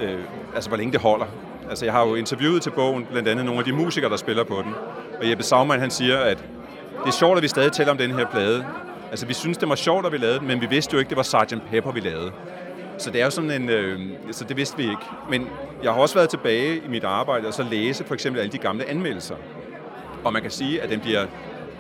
øh, 0.02 0.20
altså, 0.56 0.70
hvor 0.70 0.78
længe 0.78 0.94
det 0.94 1.02
holder. 1.02 1.26
Altså, 1.70 1.86
jeg 1.86 1.94
har 1.94 2.08
jo 2.08 2.16
interviewet 2.16 2.62
til 2.62 2.70
bogen 2.70 3.06
blandt 3.06 3.28
andet 3.28 3.46
nogle 3.46 3.60
af 3.60 3.66
de 3.66 3.72
musikere, 3.72 4.12
der 4.12 4.18
spiller 4.18 4.44
på 4.44 4.62
den. 4.66 4.74
Og 5.20 5.30
Jeppe 5.30 5.44
Saumann, 5.44 5.82
han 5.82 5.92
siger, 5.92 6.20
at 6.20 6.38
det 7.04 7.08
er 7.08 7.12
sjovt, 7.12 7.38
at 7.38 7.44
vi 7.44 7.48
stadig 7.48 7.72
taler 7.72 7.92
om 7.92 7.98
den 7.98 8.12
her 8.12 8.26
plade. 8.26 8.66
Altså, 9.10 9.26
vi 9.26 9.34
synes, 9.34 9.58
det 9.58 9.70
var 9.70 9.76
sjovt, 9.76 10.06
at 10.06 10.12
vi 10.12 10.18
lavede 10.18 10.40
den, 10.40 10.48
men 10.48 10.62
vi 10.62 10.66
vidste 10.66 10.94
jo 10.94 11.00
ikke, 11.00 11.10
det 11.10 11.18
var 11.18 11.24
Sgt. 11.24 11.56
Pepper, 11.72 11.92
vi 11.92 12.00
lavede. 12.00 12.32
Så 12.98 13.10
det 13.10 13.22
er 13.22 13.26
jo 13.26 13.32
sådan 13.32 13.52
en... 13.52 13.70
Øh, 13.70 14.00
så 14.32 14.44
det 14.44 14.58
vidste 14.58 14.78
vi 14.78 14.84
ikke. 14.84 15.04
Men 15.30 15.48
jeg 15.84 15.94
har 15.94 16.02
også 16.02 16.16
været 16.16 16.30
tilbage 16.30 16.76
i 16.76 16.88
mit 16.88 17.04
arbejde 17.04 17.48
og 17.48 17.54
så 17.54 17.64
læse 17.72 18.04
for 18.04 18.14
eksempel 18.14 18.42
alle 18.42 18.52
de 18.52 18.58
gamle 18.58 18.90
anmeldelser. 18.90 19.36
Og 20.24 20.34
man 20.34 20.42
kan 20.42 20.52
sige, 20.52 20.82
at 20.82 20.90
den 20.90 21.00
bliver 21.00 21.26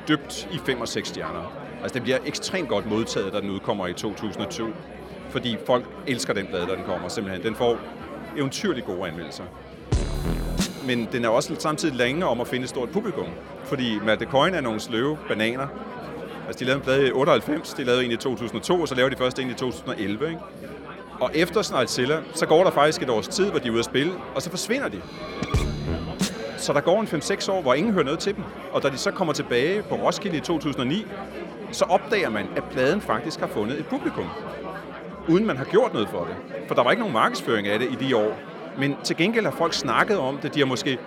dybt 0.08 0.48
i 0.52 0.58
5 0.66 0.82
og 0.82 0.88
6 0.88 1.10
stjerner. 1.10 1.54
Altså, 1.82 1.94
den 1.94 2.04
bliver 2.04 2.18
ekstremt 2.26 2.70
godt 2.70 2.86
modtaget, 2.86 3.34
da 3.34 3.42
den 3.42 3.50
udkommer 3.50 3.88
i 3.88 3.94
2020. 3.94 4.74
Fordi 5.30 5.58
folk 5.66 5.86
elsker 6.08 6.34
den 6.34 6.48
plade, 6.48 6.68
da 6.68 6.76
den 6.76 6.84
kommer 6.86 7.10
simpelthen. 7.10 7.44
Den 7.44 7.56
får 7.56 7.78
eventyrligt 8.38 8.86
gode 8.86 9.08
anmeldelser. 9.08 9.44
Men 10.86 11.08
den 11.12 11.26
er 11.26 11.30
også 11.30 11.56
samtidig 11.60 11.96
længe 11.96 12.26
om 12.26 12.42
at 12.42 12.48
finde 12.48 12.64
et 12.64 12.70
stort 12.70 12.90
publikum. 12.90 13.26
Fordi 13.64 14.00
Matt 14.06 14.24
Coin 14.24 14.54
er 14.54 14.62
nogle 14.62 14.80
sløve 14.80 15.18
bananer. 15.28 15.68
Altså, 16.48 16.60
de 16.60 16.66
lavede 16.66 16.80
en 16.80 16.84
plade 16.84 17.08
i 17.08 17.12
98, 17.12 17.74
de 17.74 17.84
lavede 17.84 18.06
en 18.06 18.12
i 18.12 18.18
2002, 18.18 18.82
og 18.82 18.88
så 18.88 18.96
lavede 18.96 19.16
de 19.16 19.18
først 19.18 19.40
en 19.40 19.50
i 19.50 19.54
2011, 19.54 20.28
ikke? 20.28 20.40
Og 21.20 21.32
efter 21.34 21.62
Snarl 21.62 21.88
så 22.34 22.46
går 22.46 22.64
der 22.64 22.72
faktisk 22.72 23.02
et 23.02 23.10
års 23.10 23.28
tid, 23.28 23.46
hvor 23.46 23.60
de 23.60 23.68
er 23.68 23.72
ude 23.72 23.80
at 23.80 23.86
spille, 23.86 24.14
og 24.36 24.42
så 24.42 24.50
forsvinder 24.50 24.88
de. 24.88 25.02
Så 26.63 26.74
der 26.74 26.82
går 26.82 27.01
en 27.01 27.08
5-6 27.08 27.51
år, 27.51 27.62
hvor 27.62 27.74
ingen 27.74 27.93
hører 27.93 28.05
noget 28.05 28.20
til 28.20 28.36
dem. 28.36 28.43
Og 28.72 28.84
da 28.84 28.89
de 28.89 28.98
så 28.98 29.12
kommer 29.12 29.34
tilbage 29.34 29.84
på 29.84 29.96
Roskilde 29.96 30.38
i 30.38 30.39
2009, 30.39 31.05
så 31.72 31.86
opdager 31.86 32.29
man, 32.29 32.48
at 32.55 32.63
pladen 32.63 33.01
faktisk 33.01 33.39
har 33.39 33.48
fundet 33.48 33.79
et 33.79 33.86
publikum. 33.86 34.25
Uden 35.29 35.46
man 35.46 35.58
har 35.58 35.65
gjort 35.65 35.93
noget 35.93 36.10
for 36.10 36.24
det. 36.24 36.36
For 36.67 36.75
der 36.75 36.84
var 36.84 36.91
ikke 36.91 37.01
nogen 37.01 37.13
markedsføring 37.13 37.67
af 37.67 37.79
det 37.79 37.91
i 37.91 37.96
de 37.96 38.15
år. 38.17 38.38
Men 38.77 38.96
til 39.03 39.17
gengæld 39.17 39.46
har 39.46 39.51
folk 39.51 39.74
snakket 39.74 40.17
om 40.17 40.38
det. 40.38 40.55
De 40.55 40.60
har 40.60 40.65
måske 40.65 40.98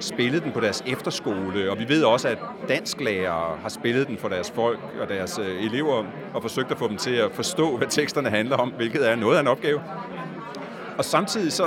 spillet 0.00 0.42
den 0.42 0.52
på 0.52 0.60
deres 0.60 0.82
efterskole, 0.86 1.70
og 1.70 1.78
vi 1.78 1.88
ved 1.88 2.04
også, 2.04 2.28
at 2.28 2.38
dansklærere 2.68 3.58
har 3.62 3.68
spillet 3.68 4.08
den 4.08 4.18
for 4.18 4.28
deres 4.28 4.50
folk 4.50 4.78
og 5.00 5.08
deres 5.08 5.38
øh, 5.38 5.64
elever, 5.64 6.04
og 6.34 6.42
forsøgt 6.42 6.70
at 6.70 6.78
få 6.78 6.88
dem 6.88 6.96
til 6.96 7.14
at 7.14 7.30
forstå, 7.32 7.76
hvad 7.76 7.88
teksterne 7.88 8.30
handler 8.30 8.56
om, 8.56 8.72
hvilket 8.76 9.10
er 9.10 9.16
noget 9.16 9.36
af 9.36 9.40
en 9.40 9.48
opgave. 9.48 9.80
Og 10.98 11.04
samtidig 11.04 11.52
så 11.52 11.64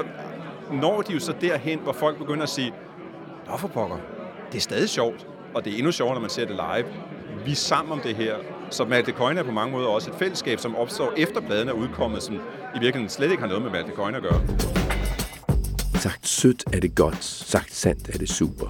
når 0.71 1.01
de 1.01 1.13
jo 1.13 1.19
så 1.19 1.33
derhen, 1.41 1.79
hvor 1.79 1.93
folk 1.93 2.17
begynder 2.17 2.43
at 2.43 2.49
sige, 2.49 2.73
Nå 3.47 3.57
for 3.57 3.67
pokker, 3.67 3.97
det 4.51 4.57
er 4.57 4.61
stadig 4.61 4.89
sjovt, 4.89 5.27
og 5.53 5.65
det 5.65 5.73
er 5.73 5.77
endnu 5.77 5.91
sjovere, 5.91 6.13
når 6.13 6.21
man 6.21 6.29
ser 6.29 6.45
det 6.45 6.55
live. 6.55 6.85
Vi 7.45 7.51
er 7.51 7.55
sammen 7.55 7.91
om 7.91 7.99
det 7.99 8.15
her. 8.15 8.35
Så 8.69 8.85
Malte 8.85 9.11
Coin 9.11 9.37
er 9.37 9.43
på 9.43 9.51
mange 9.51 9.71
måder 9.71 9.87
også 9.87 10.11
et 10.11 10.17
fællesskab, 10.17 10.59
som 10.59 10.75
opstår 10.75 11.13
efter 11.17 11.41
pladen 11.41 11.67
er 11.67 11.73
udkommet, 11.73 12.23
som 12.23 12.35
i 12.35 12.39
virkeligheden 12.73 13.09
slet 13.09 13.31
ikke 13.31 13.41
har 13.41 13.47
noget 13.47 13.63
med 13.63 13.71
Malte 13.71 13.91
Coin 13.91 14.15
at 14.15 14.21
gøre. 14.21 14.41
Sagt 15.95 16.27
sødt 16.27 16.63
er 16.73 16.79
det 16.79 16.95
godt, 16.95 17.23
sagt 17.23 17.73
sandt 17.73 18.09
er 18.09 18.17
det 18.17 18.29
super. 18.29 18.67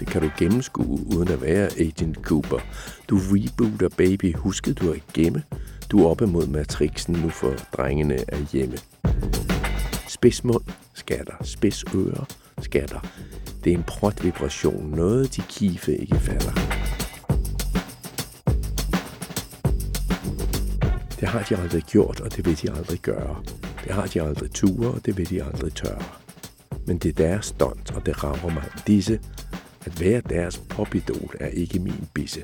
Det 0.00 0.06
kan 0.06 0.22
du 0.22 0.30
gennemskue 0.38 1.16
uden 1.16 1.28
at 1.28 1.42
være 1.42 1.68
Agent 1.78 2.16
Cooper. 2.16 2.58
Du 3.08 3.18
rebooter 3.18 3.88
baby, 3.96 4.34
husket 4.36 4.80
du 4.80 4.92
at 4.92 5.00
gemme? 5.14 5.42
Du 5.90 6.04
er 6.04 6.10
oppe 6.10 6.26
mod 6.26 6.46
matrixen, 6.46 7.14
nu 7.14 7.28
for 7.28 7.52
drengene 7.76 8.18
er 8.28 8.38
hjemme. 8.52 8.76
Spidsmund, 10.08 10.64
skatter, 10.94 11.34
spidsører, 11.44 12.24
skatter. 12.62 13.00
Det 13.66 13.72
er 13.72 13.78
en 13.78 13.84
prot 13.84 14.24
vibration, 14.24 14.90
noget 14.90 15.36
de 15.36 15.42
kife 15.48 15.96
ikke 15.96 16.16
falder. 16.16 16.52
Det 21.20 21.28
har 21.28 21.42
de 21.48 21.56
aldrig 21.56 21.82
gjort, 21.82 22.20
og 22.20 22.36
det 22.36 22.46
vil 22.46 22.62
de 22.62 22.70
aldrig 22.70 23.00
gøre. 23.00 23.42
Det 23.84 23.92
har 23.92 24.06
de 24.06 24.22
aldrig 24.22 24.50
ture, 24.50 24.90
og 24.90 25.06
det 25.06 25.18
vil 25.18 25.30
de 25.30 25.44
aldrig 25.44 25.74
tørre. 25.74 26.02
Men 26.86 26.98
det 26.98 27.08
er 27.08 27.12
deres 27.12 27.46
stunt, 27.46 27.90
og 27.96 28.06
det 28.06 28.24
rager 28.24 28.54
mig 28.54 28.64
disse. 28.86 29.20
At 29.84 30.00
være 30.00 30.20
deres 30.20 30.58
popidol 30.58 31.34
er 31.40 31.48
ikke 31.48 31.78
min 31.78 32.08
bisse. 32.14 32.42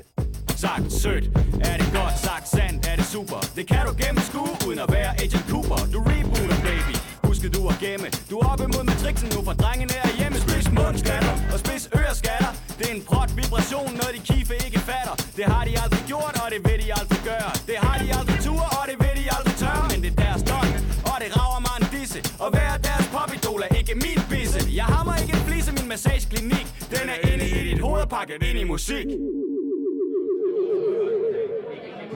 Sagt 0.55 0.91
sødt, 0.91 1.25
er 1.61 1.77
det 1.77 1.89
godt, 1.93 2.19
sagt 2.23 2.47
sandt, 2.47 2.87
er 2.87 2.95
det 2.95 3.05
super 3.05 3.39
Det 3.55 3.67
kan 3.67 3.85
du 3.87 3.93
gennemskue, 4.05 4.67
uden 4.67 4.79
at 4.79 4.91
være 4.91 5.11
Agent 5.23 5.45
Cooper 5.49 5.79
Du 5.93 5.99
rebooter, 5.99 6.59
baby, 6.69 6.95
husker 7.33 7.49
du 7.57 7.61
at 7.73 7.77
gemme. 7.85 8.07
Du 8.29 8.35
er 8.41 8.47
op 8.53 8.61
imod 8.67 8.83
matrixen 8.91 9.27
nu, 9.35 9.39
for 9.47 9.55
drengene 9.63 9.95
er 10.05 10.11
hjemme. 10.19 10.37
Spids 10.45 10.67
mundskatter 10.77 11.33
og 11.53 11.57
spids 11.63 11.85
øreskatter. 11.99 12.51
Det 12.77 12.85
er 12.89 12.93
en 12.99 13.03
prot 13.09 13.29
vibration, 13.39 13.89
noget 13.99 14.13
de 14.17 14.21
kife 14.29 14.53
ikke 14.65 14.79
fatter. 14.89 15.15
Det 15.37 15.45
har 15.53 15.63
de 15.67 15.71
aldrig 15.83 16.03
gjort, 16.11 16.35
og 16.43 16.47
det 16.53 16.59
vil 16.67 16.77
de 16.83 16.89
aldrig 16.99 17.21
gøre. 17.31 17.51
Det 17.69 17.77
har 17.85 17.95
de 18.01 18.07
aldrig 18.19 18.37
tur, 18.47 18.63
og 18.77 18.83
det 18.89 18.97
vil 19.03 19.13
de 19.21 19.25
aldrig 19.37 19.55
tørre. 19.63 19.83
Men 19.91 19.97
det 20.03 20.09
er 20.15 20.19
deres 20.25 20.39
stunt, 20.47 20.75
og 21.09 21.15
det 21.23 21.29
rager 21.37 21.61
mig 21.67 21.75
en 21.81 21.87
disse. 21.95 22.19
Og 22.43 22.49
være 22.59 22.75
deres 22.89 23.07
popidol 23.15 23.59
er 23.67 23.71
ikke 23.79 23.93
min 24.05 24.19
bisse. 24.31 24.59
Jeg 24.79 24.87
hammer 24.95 25.13
ikke 25.21 25.33
en 25.37 25.43
flise, 25.49 25.69
min 25.77 25.87
massageklinik 25.93 26.67
Den 26.93 27.05
er 27.13 27.19
inde 27.31 27.45
i 27.57 27.59
dit 27.69 27.79
hoved, 27.85 28.05
pakket 28.15 28.39
ind 28.49 28.57
i 28.63 28.65
musik. 28.75 29.07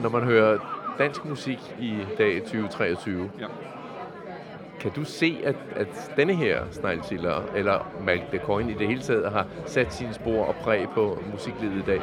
Når 0.02 0.10
man 0.16 0.22
hører 0.30 0.52
dansk 1.02 1.20
musik 1.32 1.60
i 1.88 1.92
dag 2.20 2.32
2023, 2.42 3.30
Ja 3.44 3.50
kan 4.80 4.90
du 4.96 5.04
se, 5.04 5.40
at, 5.44 5.56
at 5.76 6.12
denne 6.16 6.34
her 6.34 6.62
Sneglsiller, 6.70 7.42
eller 7.56 7.92
Malk 8.04 8.32
de 8.32 8.38
Coin 8.38 8.70
i 8.70 8.74
det 8.74 8.88
hele 8.88 9.02
taget, 9.02 9.32
har 9.32 9.46
sat 9.66 9.94
sine 9.94 10.14
spor 10.14 10.44
og 10.44 10.54
præg 10.54 10.86
på 10.94 11.22
musiklivet 11.32 11.76
i 11.76 11.82
dag? 11.86 12.00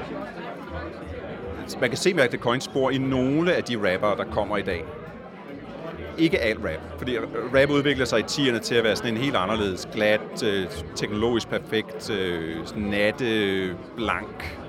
Man 1.82 1.90
kan 1.90 1.98
se 1.98 2.14
Malte 2.14 2.38
Coins 2.38 2.64
spor 2.64 2.90
i 2.90 2.98
nogle 2.98 3.54
af 3.54 3.64
de 3.64 3.94
rappere, 3.94 4.18
der 4.18 4.32
kommer 4.32 4.58
i 4.58 4.62
dag. 4.62 4.84
ikke 6.18 6.40
alt 6.40 6.60
rap, 6.60 6.98
fordi 6.98 7.18
rap 7.56 7.70
udvikler 7.70 8.06
sig 8.06 8.20
i 8.20 8.24
10'erne 8.24 8.60
til 8.60 8.76
at 8.76 8.84
være 8.84 8.96
sådan 8.96 9.14
en 9.14 9.18
helt 9.20 9.36
anderledes, 9.36 9.88
glat, 9.94 10.44
øh, 10.44 10.68
teknologisk 10.96 11.50
perfekt, 11.50 12.10
øh, 12.10 12.56
sådan 12.66 12.84
natte, 12.84 13.76
blank 13.96 14.60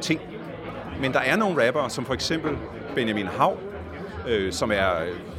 ting. 0.00 0.20
Men 1.00 1.12
der 1.12 1.18
er 1.20 1.36
nogle 1.36 1.66
rappere, 1.66 1.90
som 1.90 2.04
for 2.04 2.14
eksempel 2.14 2.56
Benjamin 2.94 3.26
Hav, 3.26 3.58
øh, 4.28 4.52
som 4.52 4.70
er 4.70 4.90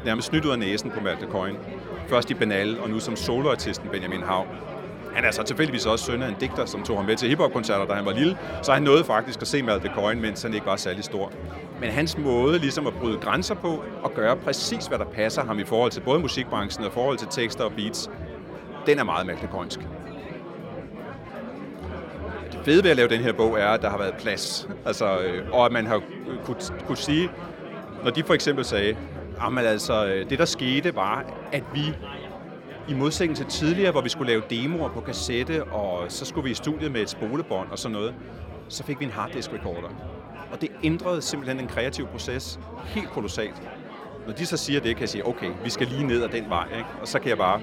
nærmest 0.05 0.27
snydt 0.27 0.45
ud 0.45 0.51
af 0.51 0.59
næsen 0.59 0.91
på 0.91 0.99
Malte 0.99 1.25
Coin, 1.25 1.55
Først 2.11 2.31
i 2.31 2.33
Banal, 2.33 2.79
og 2.79 2.89
nu 2.89 2.99
som 2.99 3.15
soloartisten 3.15 3.89
Benjamin 3.89 4.23
Hav. 4.23 4.45
Han 5.15 5.25
er 5.25 5.31
så 5.31 5.43
tilfældigvis 5.43 5.85
også 5.85 6.05
søn 6.05 6.23
af 6.23 6.27
en 6.27 6.35
digter, 6.39 6.65
som 6.65 6.83
tog 6.83 6.97
ham 6.97 7.05
med 7.05 7.15
til 7.15 7.29
hiphop-koncerter, 7.29 7.85
da 7.85 7.93
han 7.93 8.05
var 8.05 8.13
lille. 8.13 8.37
Så 8.61 8.73
han 8.73 8.83
nåede 8.83 9.03
faktisk 9.03 9.41
at 9.41 9.47
se 9.47 9.63
Malte 9.63 9.91
Coin, 9.95 10.21
mens 10.21 10.43
han 10.43 10.53
ikke 10.53 10.65
var 10.65 10.75
særlig 10.75 11.03
stor. 11.03 11.31
Men 11.79 11.89
hans 11.89 12.17
måde 12.17 12.59
ligesom 12.59 12.87
at 12.87 12.93
bryde 12.93 13.17
grænser 13.17 13.55
på 13.55 13.83
og 14.03 14.13
gøre 14.13 14.37
præcis, 14.37 14.85
hvad 14.85 14.99
der 14.99 15.05
passer 15.05 15.43
ham 15.43 15.59
i 15.59 15.63
forhold 15.63 15.91
til 15.91 16.01
både 16.01 16.19
musikbranchen 16.19 16.85
og 16.85 16.91
i 16.91 16.93
forhold 16.93 17.17
til 17.17 17.27
tekster 17.31 17.63
og 17.63 17.71
beats, 17.71 18.09
den 18.85 18.99
er 18.99 19.03
meget 19.03 19.27
Malte 19.27 19.47
Coinsk. 19.47 19.79
Det 22.51 22.59
fede 22.65 22.83
ved 22.83 22.91
at 22.91 22.97
lave 22.97 23.09
den 23.09 23.21
her 23.21 23.33
bog 23.33 23.59
er, 23.59 23.67
at 23.67 23.81
der 23.81 23.89
har 23.89 23.97
været 23.97 24.13
plads. 24.19 24.69
Altså, 24.85 25.19
øh, 25.19 25.43
og 25.51 25.65
at 25.65 25.71
man 25.71 25.87
har 25.87 26.01
kunne, 26.45 26.57
kunne 26.87 26.97
sige, 26.97 27.29
når 28.03 28.11
de 28.11 28.23
for 28.23 28.33
eksempel 28.33 28.65
sagde, 28.65 28.95
Jamen 29.43 29.65
altså, 29.65 30.05
øh, 30.05 30.29
det 30.29 30.39
der 30.39 30.45
skete 30.45 30.95
var, 30.95 31.25
at 31.51 31.63
vi 31.73 31.81
i 32.87 32.93
modsætning 32.93 33.37
til 33.37 33.45
tidligere, 33.45 33.91
hvor 33.91 34.01
vi 34.01 34.09
skulle 34.09 34.31
lave 34.31 34.43
demoer 34.49 34.89
på 34.89 35.01
kassette, 35.01 35.63
og 35.63 36.11
så 36.11 36.25
skulle 36.25 36.43
vi 36.43 36.51
i 36.51 36.53
studiet 36.53 36.91
med 36.91 37.01
et 37.01 37.09
spolebånd 37.09 37.71
og 37.71 37.79
sådan 37.79 37.97
noget, 37.97 38.13
så 38.67 38.83
fik 38.83 38.99
vi 38.99 39.05
en 39.05 39.11
harddisk 39.11 39.53
recorder. 39.53 39.89
Og 40.51 40.61
det 40.61 40.69
ændrede 40.83 41.21
simpelthen 41.21 41.59
den 41.59 41.67
kreative 41.67 42.07
proces 42.07 42.59
helt 42.85 43.09
kolossalt. 43.09 43.61
Når 44.27 44.33
de 44.33 44.45
så 44.45 44.57
siger 44.57 44.79
det, 44.79 44.95
kan 44.95 45.01
jeg 45.01 45.09
sige, 45.09 45.27
okay, 45.27 45.51
vi 45.63 45.69
skal 45.69 45.87
lige 45.87 46.03
ned 46.03 46.23
ad 46.23 46.29
den 46.29 46.49
vej, 46.49 46.67
ikke? 46.77 46.89
og 47.01 47.07
så 47.07 47.19
kan 47.19 47.29
jeg 47.29 47.37
bare 47.37 47.61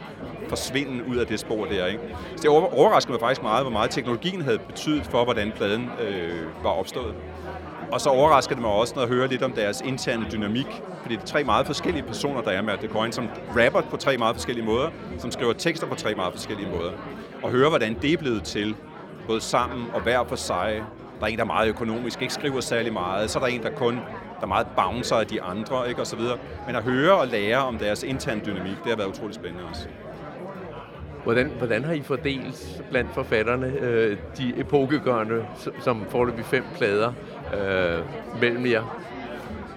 forsvinde 0.49 1.05
ud 1.09 1.17
af 1.17 1.27
det 1.27 1.41
spor 1.41 1.65
der. 1.65 1.87
Ikke? 1.87 2.03
Så 2.37 2.43
det 2.43 2.51
overraskede 2.51 3.13
mig 3.13 3.21
faktisk 3.21 3.43
meget, 3.43 3.65
hvor 3.65 3.73
meget 3.73 3.91
teknologien 3.91 4.41
havde 4.41 4.59
betydet 4.59 5.07
for, 5.07 5.25
hvordan 5.25 5.53
pladen 5.57 5.91
øh, 6.01 6.65
var 6.65 6.71
opstået. 6.71 7.15
Og 7.93 8.01
så 8.01 8.11
overraskede 8.11 8.55
det 8.55 8.63
mig 8.63 8.71
også, 8.71 8.95
når 8.95 9.03
jeg 9.03 9.09
hører 9.09 9.27
lidt 9.27 9.43
om 9.43 9.53
deres 9.53 9.81
interne 9.81 10.27
dynamik. 10.33 10.67
Fordi 11.03 11.15
det 11.15 11.23
er 11.23 11.27
tre 11.27 11.45
meget 11.45 11.67
forskellige 11.67 12.03
personer, 12.03 12.41
der 12.41 12.51
er 12.51 12.63
med 12.63 12.77
Det 12.83 12.91
går 12.91 13.05
ind 13.05 13.13
som 13.13 13.29
rapper 13.57 13.81
på 13.81 13.97
tre 13.97 14.17
meget 14.17 14.37
forskellige 14.37 14.67
måder, 14.67 14.91
som 15.19 15.31
skriver 15.31 15.53
tekster 15.53 15.87
på 15.87 15.95
tre 15.95 16.15
meget 16.15 16.33
forskellige 16.33 16.69
måder. 16.69 16.93
Og 17.43 17.51
høre, 17.51 17.69
hvordan 17.69 17.97
det 18.03 18.13
er 18.13 18.17
blevet 18.17 18.43
til, 18.43 18.77
både 19.27 19.41
sammen 19.41 19.87
og 19.95 20.01
hver 20.01 20.25
for 20.25 20.37
sig. 20.37 20.83
Der 21.21 21.27
er 21.27 21.31
en, 21.31 21.37
der 21.37 21.43
er 21.43 21.47
meget 21.47 21.69
økonomisk, 21.69 22.23
ikke 22.23 22.35
skriver 22.35 22.61
særlig 22.61 22.93
meget. 22.93 23.31
Så 23.31 23.39
er 23.39 23.43
der 23.43 23.49
en, 23.49 23.63
der 23.63 23.71
kun 23.71 23.95
der 24.39 24.43
er 24.43 24.47
meget 24.47 24.67
bouncer 24.77 25.17
af 25.17 25.27
de 25.27 25.43
andre, 25.43 25.89
ikke, 25.89 26.01
og 26.01 26.07
så 26.07 26.17
videre. 26.17 26.39
Men 26.67 26.77
at 26.77 26.83
høre 26.83 27.13
og 27.13 27.27
lære 27.27 27.59
om 27.59 27.79
deres 27.79 28.03
interne 28.03 28.41
dynamik, 28.47 28.77
det 28.77 28.87
har 28.87 28.97
været 28.97 29.09
utrolig 29.09 29.35
spændende 29.35 29.65
også. 29.71 29.89
Hvordan, 31.25 31.51
hvordan 31.59 31.85
har 31.85 31.93
I 31.93 32.03
fordelt 32.03 32.83
blandt 32.91 33.11
forfatterne 33.15 33.73
øh, 33.81 34.17
de 34.39 34.53
epokegørende, 34.57 35.47
som 35.81 36.07
forløb 36.11 36.45
fem 36.45 36.65
plader, 36.77 37.13
øh, 37.55 38.41
mellem 38.41 38.67
jer? 38.67 39.05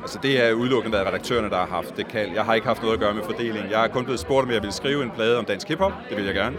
Altså 0.02 0.20
det 0.24 0.46
er 0.46 0.54
udelukkende 0.54 0.98
været 0.98 1.08
redaktørerne, 1.08 1.50
der 1.50 1.58
har 1.58 1.68
haft 1.68 1.98
det 1.98 2.08
kald. 2.08 2.32
Jeg 2.34 2.44
har 2.44 2.54
ikke 2.54 2.68
haft 2.68 2.82
noget 2.82 2.94
at 2.94 3.00
gøre 3.00 3.14
med 3.14 3.24
fordelingen. 3.24 3.72
Jeg 3.72 3.84
er 3.84 3.88
kun 3.88 4.04
blevet 4.04 4.20
spurgt, 4.20 4.46
om 4.46 4.52
jeg 4.52 4.62
ville 4.62 4.74
skrive 4.74 5.04
en 5.04 5.12
plade 5.12 5.38
om 5.38 5.46
dansk 5.46 5.68
hiphop. 5.68 5.92
Det 6.10 6.18
vil 6.18 6.26
jeg 6.26 6.34
gerne. 6.34 6.58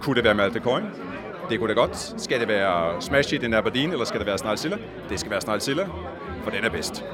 Kunne 0.00 0.16
det 0.16 0.24
være 0.24 0.34
Malte 0.34 0.60
Coyne? 0.60 0.90
Det 1.50 1.58
kunne 1.58 1.68
det 1.68 1.76
godt. 1.76 2.14
Skal 2.22 2.40
det 2.40 2.48
være 2.48 3.02
Smash 3.02 3.34
It 3.34 3.42
in 3.42 3.54
Aberdeen, 3.54 3.92
eller 3.92 4.04
skal 4.04 4.18
det 4.20 4.26
være 4.26 4.38
Snarl 4.38 4.56
Silla? 4.56 4.78
Det 5.08 5.20
skal 5.20 5.30
være 5.30 5.40
Snarl 5.40 5.60
Silla, 5.60 5.86
for 6.42 6.50
den 6.50 6.64
er 6.64 6.70
bedst. 6.70 7.04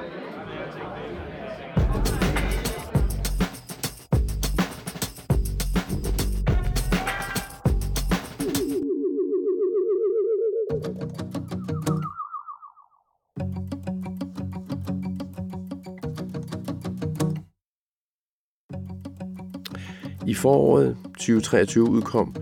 I 20.26 20.34
foråret 20.34 20.96
2023 21.04 21.90
udkom 21.90 22.34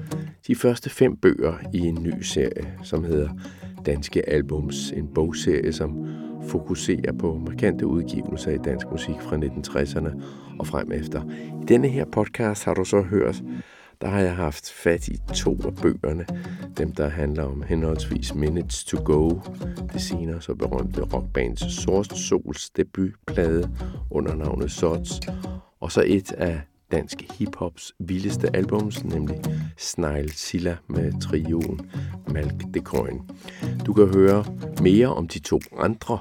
de 0.47 0.55
første 0.55 0.91
fem 0.91 1.17
bøger 1.17 1.55
i 1.73 1.79
en 1.79 2.03
ny 2.03 2.23
serie, 2.23 2.75
som 2.83 3.05
hedder 3.05 3.29
Danske 3.87 4.29
Albums. 4.29 4.91
En 4.91 5.09
bogserie, 5.15 5.73
som 5.73 6.07
fokuserer 6.49 7.13
på 7.19 7.41
markante 7.47 7.87
udgivelser 7.87 8.51
i 8.51 8.59
dansk 8.59 8.87
musik 8.91 9.15
fra 9.21 9.37
1960'erne 9.37 10.23
og 10.59 10.67
frem 10.67 10.93
efter. 10.93 11.23
I 11.63 11.65
denne 11.69 11.89
her 11.89 12.05
podcast 12.05 12.65
har 12.65 12.75
du 12.75 12.85
så 12.85 13.01
hørt, 13.01 13.43
der 14.01 14.09
har 14.09 14.21
jeg 14.21 14.37
haft 14.37 14.71
fat 14.71 15.09
i 15.09 15.19
to 15.35 15.59
af 15.65 15.75
bøgerne. 15.75 16.27
Dem, 16.79 16.93
der 16.93 17.09
handler 17.09 17.45
om 17.45 17.63
henholdsvis 17.69 18.35
Minutes 18.35 18.85
to 18.85 18.99
Go, 19.05 19.31
det 19.93 20.01
senere 20.01 20.41
så 20.41 20.55
berømte 20.55 21.03
rockband 21.03 21.57
Sort 21.57 22.19
Souls 22.19 22.71
debutplade 22.71 23.71
under 24.11 24.35
navnet 24.35 24.71
Sots, 24.71 25.21
og 25.81 25.93
så 25.93 26.03
et 26.07 26.33
af 26.33 26.61
dansk 26.93 27.39
hiphops 27.39 27.93
vildeste 27.99 28.57
albums, 28.57 29.05
nemlig 29.05 29.41
Snail 29.77 30.31
Silla 30.31 30.77
med 30.89 31.21
trioen 31.21 31.81
Malk 32.29 32.75
de 32.75 32.81
Coin. 32.81 33.21
Du 33.87 33.93
kan 33.93 34.07
høre 34.07 34.45
mere 34.83 35.15
om 35.15 35.29
de 35.29 35.39
to 35.39 35.61
andre. 35.79 36.19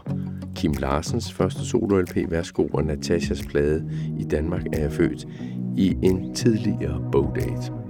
Kim 0.55 0.73
Larsens 0.73 1.33
første 1.33 1.65
solo-LP, 1.65 2.31
Værsgo, 2.31 2.67
og 2.73 2.83
Natashas 2.83 3.45
plade 3.45 3.91
I 4.19 4.23
Danmark 4.23 4.65
er 4.73 4.79
jeg 4.79 4.91
født 4.91 5.27
i 5.77 5.97
en 6.03 6.35
tidligere 6.35 7.09
bogdate. 7.11 7.82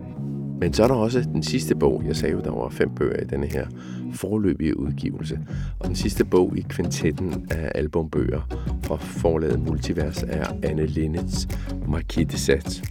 Men 0.59 0.73
så 0.73 0.83
er 0.83 0.87
der 0.87 0.95
også 0.95 1.21
den 1.21 1.43
sidste 1.43 1.75
bog. 1.75 2.03
Jeg 2.07 2.15
sagde 2.15 2.33
jo, 2.33 2.41
der 2.41 2.51
var 2.51 2.69
fem 2.69 2.89
bøger 2.89 3.21
i 3.21 3.25
denne 3.25 3.47
her 3.47 3.67
forløbige 4.13 4.79
udgivelse. 4.79 5.39
Og 5.79 5.87
den 5.87 5.95
sidste 5.95 6.25
bog 6.25 6.57
i 6.57 6.65
kvintetten 6.69 7.47
af 7.51 7.71
albumbøger 7.75 8.41
fra 8.83 8.95
forlaget 8.95 9.59
Multivers 9.59 10.23
er 10.23 10.45
Anne 10.63 10.85
Linnets 10.85 11.47
Marquis 11.87 12.39
Sat. 12.41 12.83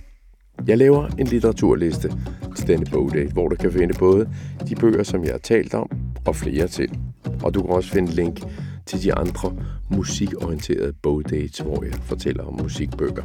Jeg 0.67 0.79
laver 0.79 1.09
en 1.19 1.27
litteraturliste 1.27 2.13
til 2.57 2.67
denne 2.67 2.87
bogdag, 2.93 3.29
hvor 3.33 3.49
du 3.49 3.57
kan 3.57 3.73
finde 3.73 3.95
både 3.99 4.29
de 4.69 4.75
bøger, 4.75 5.03
som 5.03 5.25
jeg 5.25 5.33
har 5.33 5.39
talt 5.39 5.75
om, 5.75 5.91
og 6.27 6.37
flere 6.37 6.69
til. 6.69 6.99
Og 7.43 7.55
du 7.55 7.63
kan 7.63 7.71
også 7.71 7.91
finde 7.91 8.13
link 8.13 8.41
til 8.87 9.03
de 9.03 9.15
andre 9.15 9.53
musikorienterede 9.91 10.93
bogdates, 11.03 11.59
hvor 11.59 11.85
jeg 11.85 11.95
fortæller 11.95 12.45
om 12.45 12.59
musikbøger. 12.63 13.23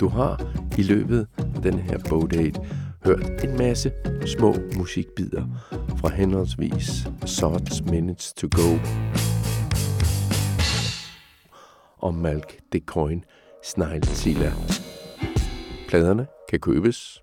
Du 0.00 0.08
har 0.08 0.54
i 0.78 0.82
løbet 0.82 1.26
af 1.38 1.62
den 1.62 1.78
her 1.78 1.98
bogdate 2.08 2.60
hørt 3.04 3.44
en 3.44 3.58
masse 3.58 3.92
små 4.26 4.54
musikbider 4.76 5.44
fra 5.96 6.08
henholdsvis 6.08 7.08
Sorts 7.26 7.82
Minutes 7.82 8.32
to 8.32 8.48
Go 8.50 8.78
og 11.98 12.14
Malk 12.14 12.60
de 12.72 12.80
Coin 12.80 13.24
snailzilla 13.64 14.52
Pladerne 15.88 16.26
kan 16.48 16.60
købes 16.60 17.22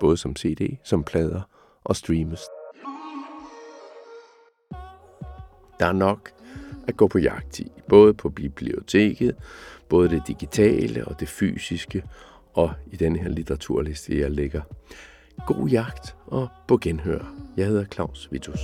både 0.00 0.16
som 0.16 0.36
CD, 0.36 0.76
som 0.84 1.04
plader 1.04 1.40
og 1.84 1.96
streames. 1.96 2.40
Der 5.80 5.86
er 5.86 5.92
nok 5.92 6.37
at 6.88 6.96
gå 6.96 7.08
på 7.08 7.18
jagt 7.18 7.60
i, 7.60 7.72
både 7.88 8.14
på 8.14 8.28
biblioteket, 8.28 9.36
både 9.88 10.08
det 10.08 10.22
digitale 10.28 11.04
og 11.04 11.20
det 11.20 11.28
fysiske, 11.28 12.02
og 12.54 12.70
i 12.92 12.96
den 12.96 13.16
her 13.16 13.28
litteraturliste, 13.28 14.18
jeg 14.18 14.30
lægger. 14.30 14.60
God 15.46 15.68
jagt 15.68 16.16
og 16.26 16.48
på 16.68 16.78
genhør. 16.78 17.34
Jeg 17.56 17.66
hedder 17.66 17.84
Claus 17.84 18.28
Vitus. 18.32 18.60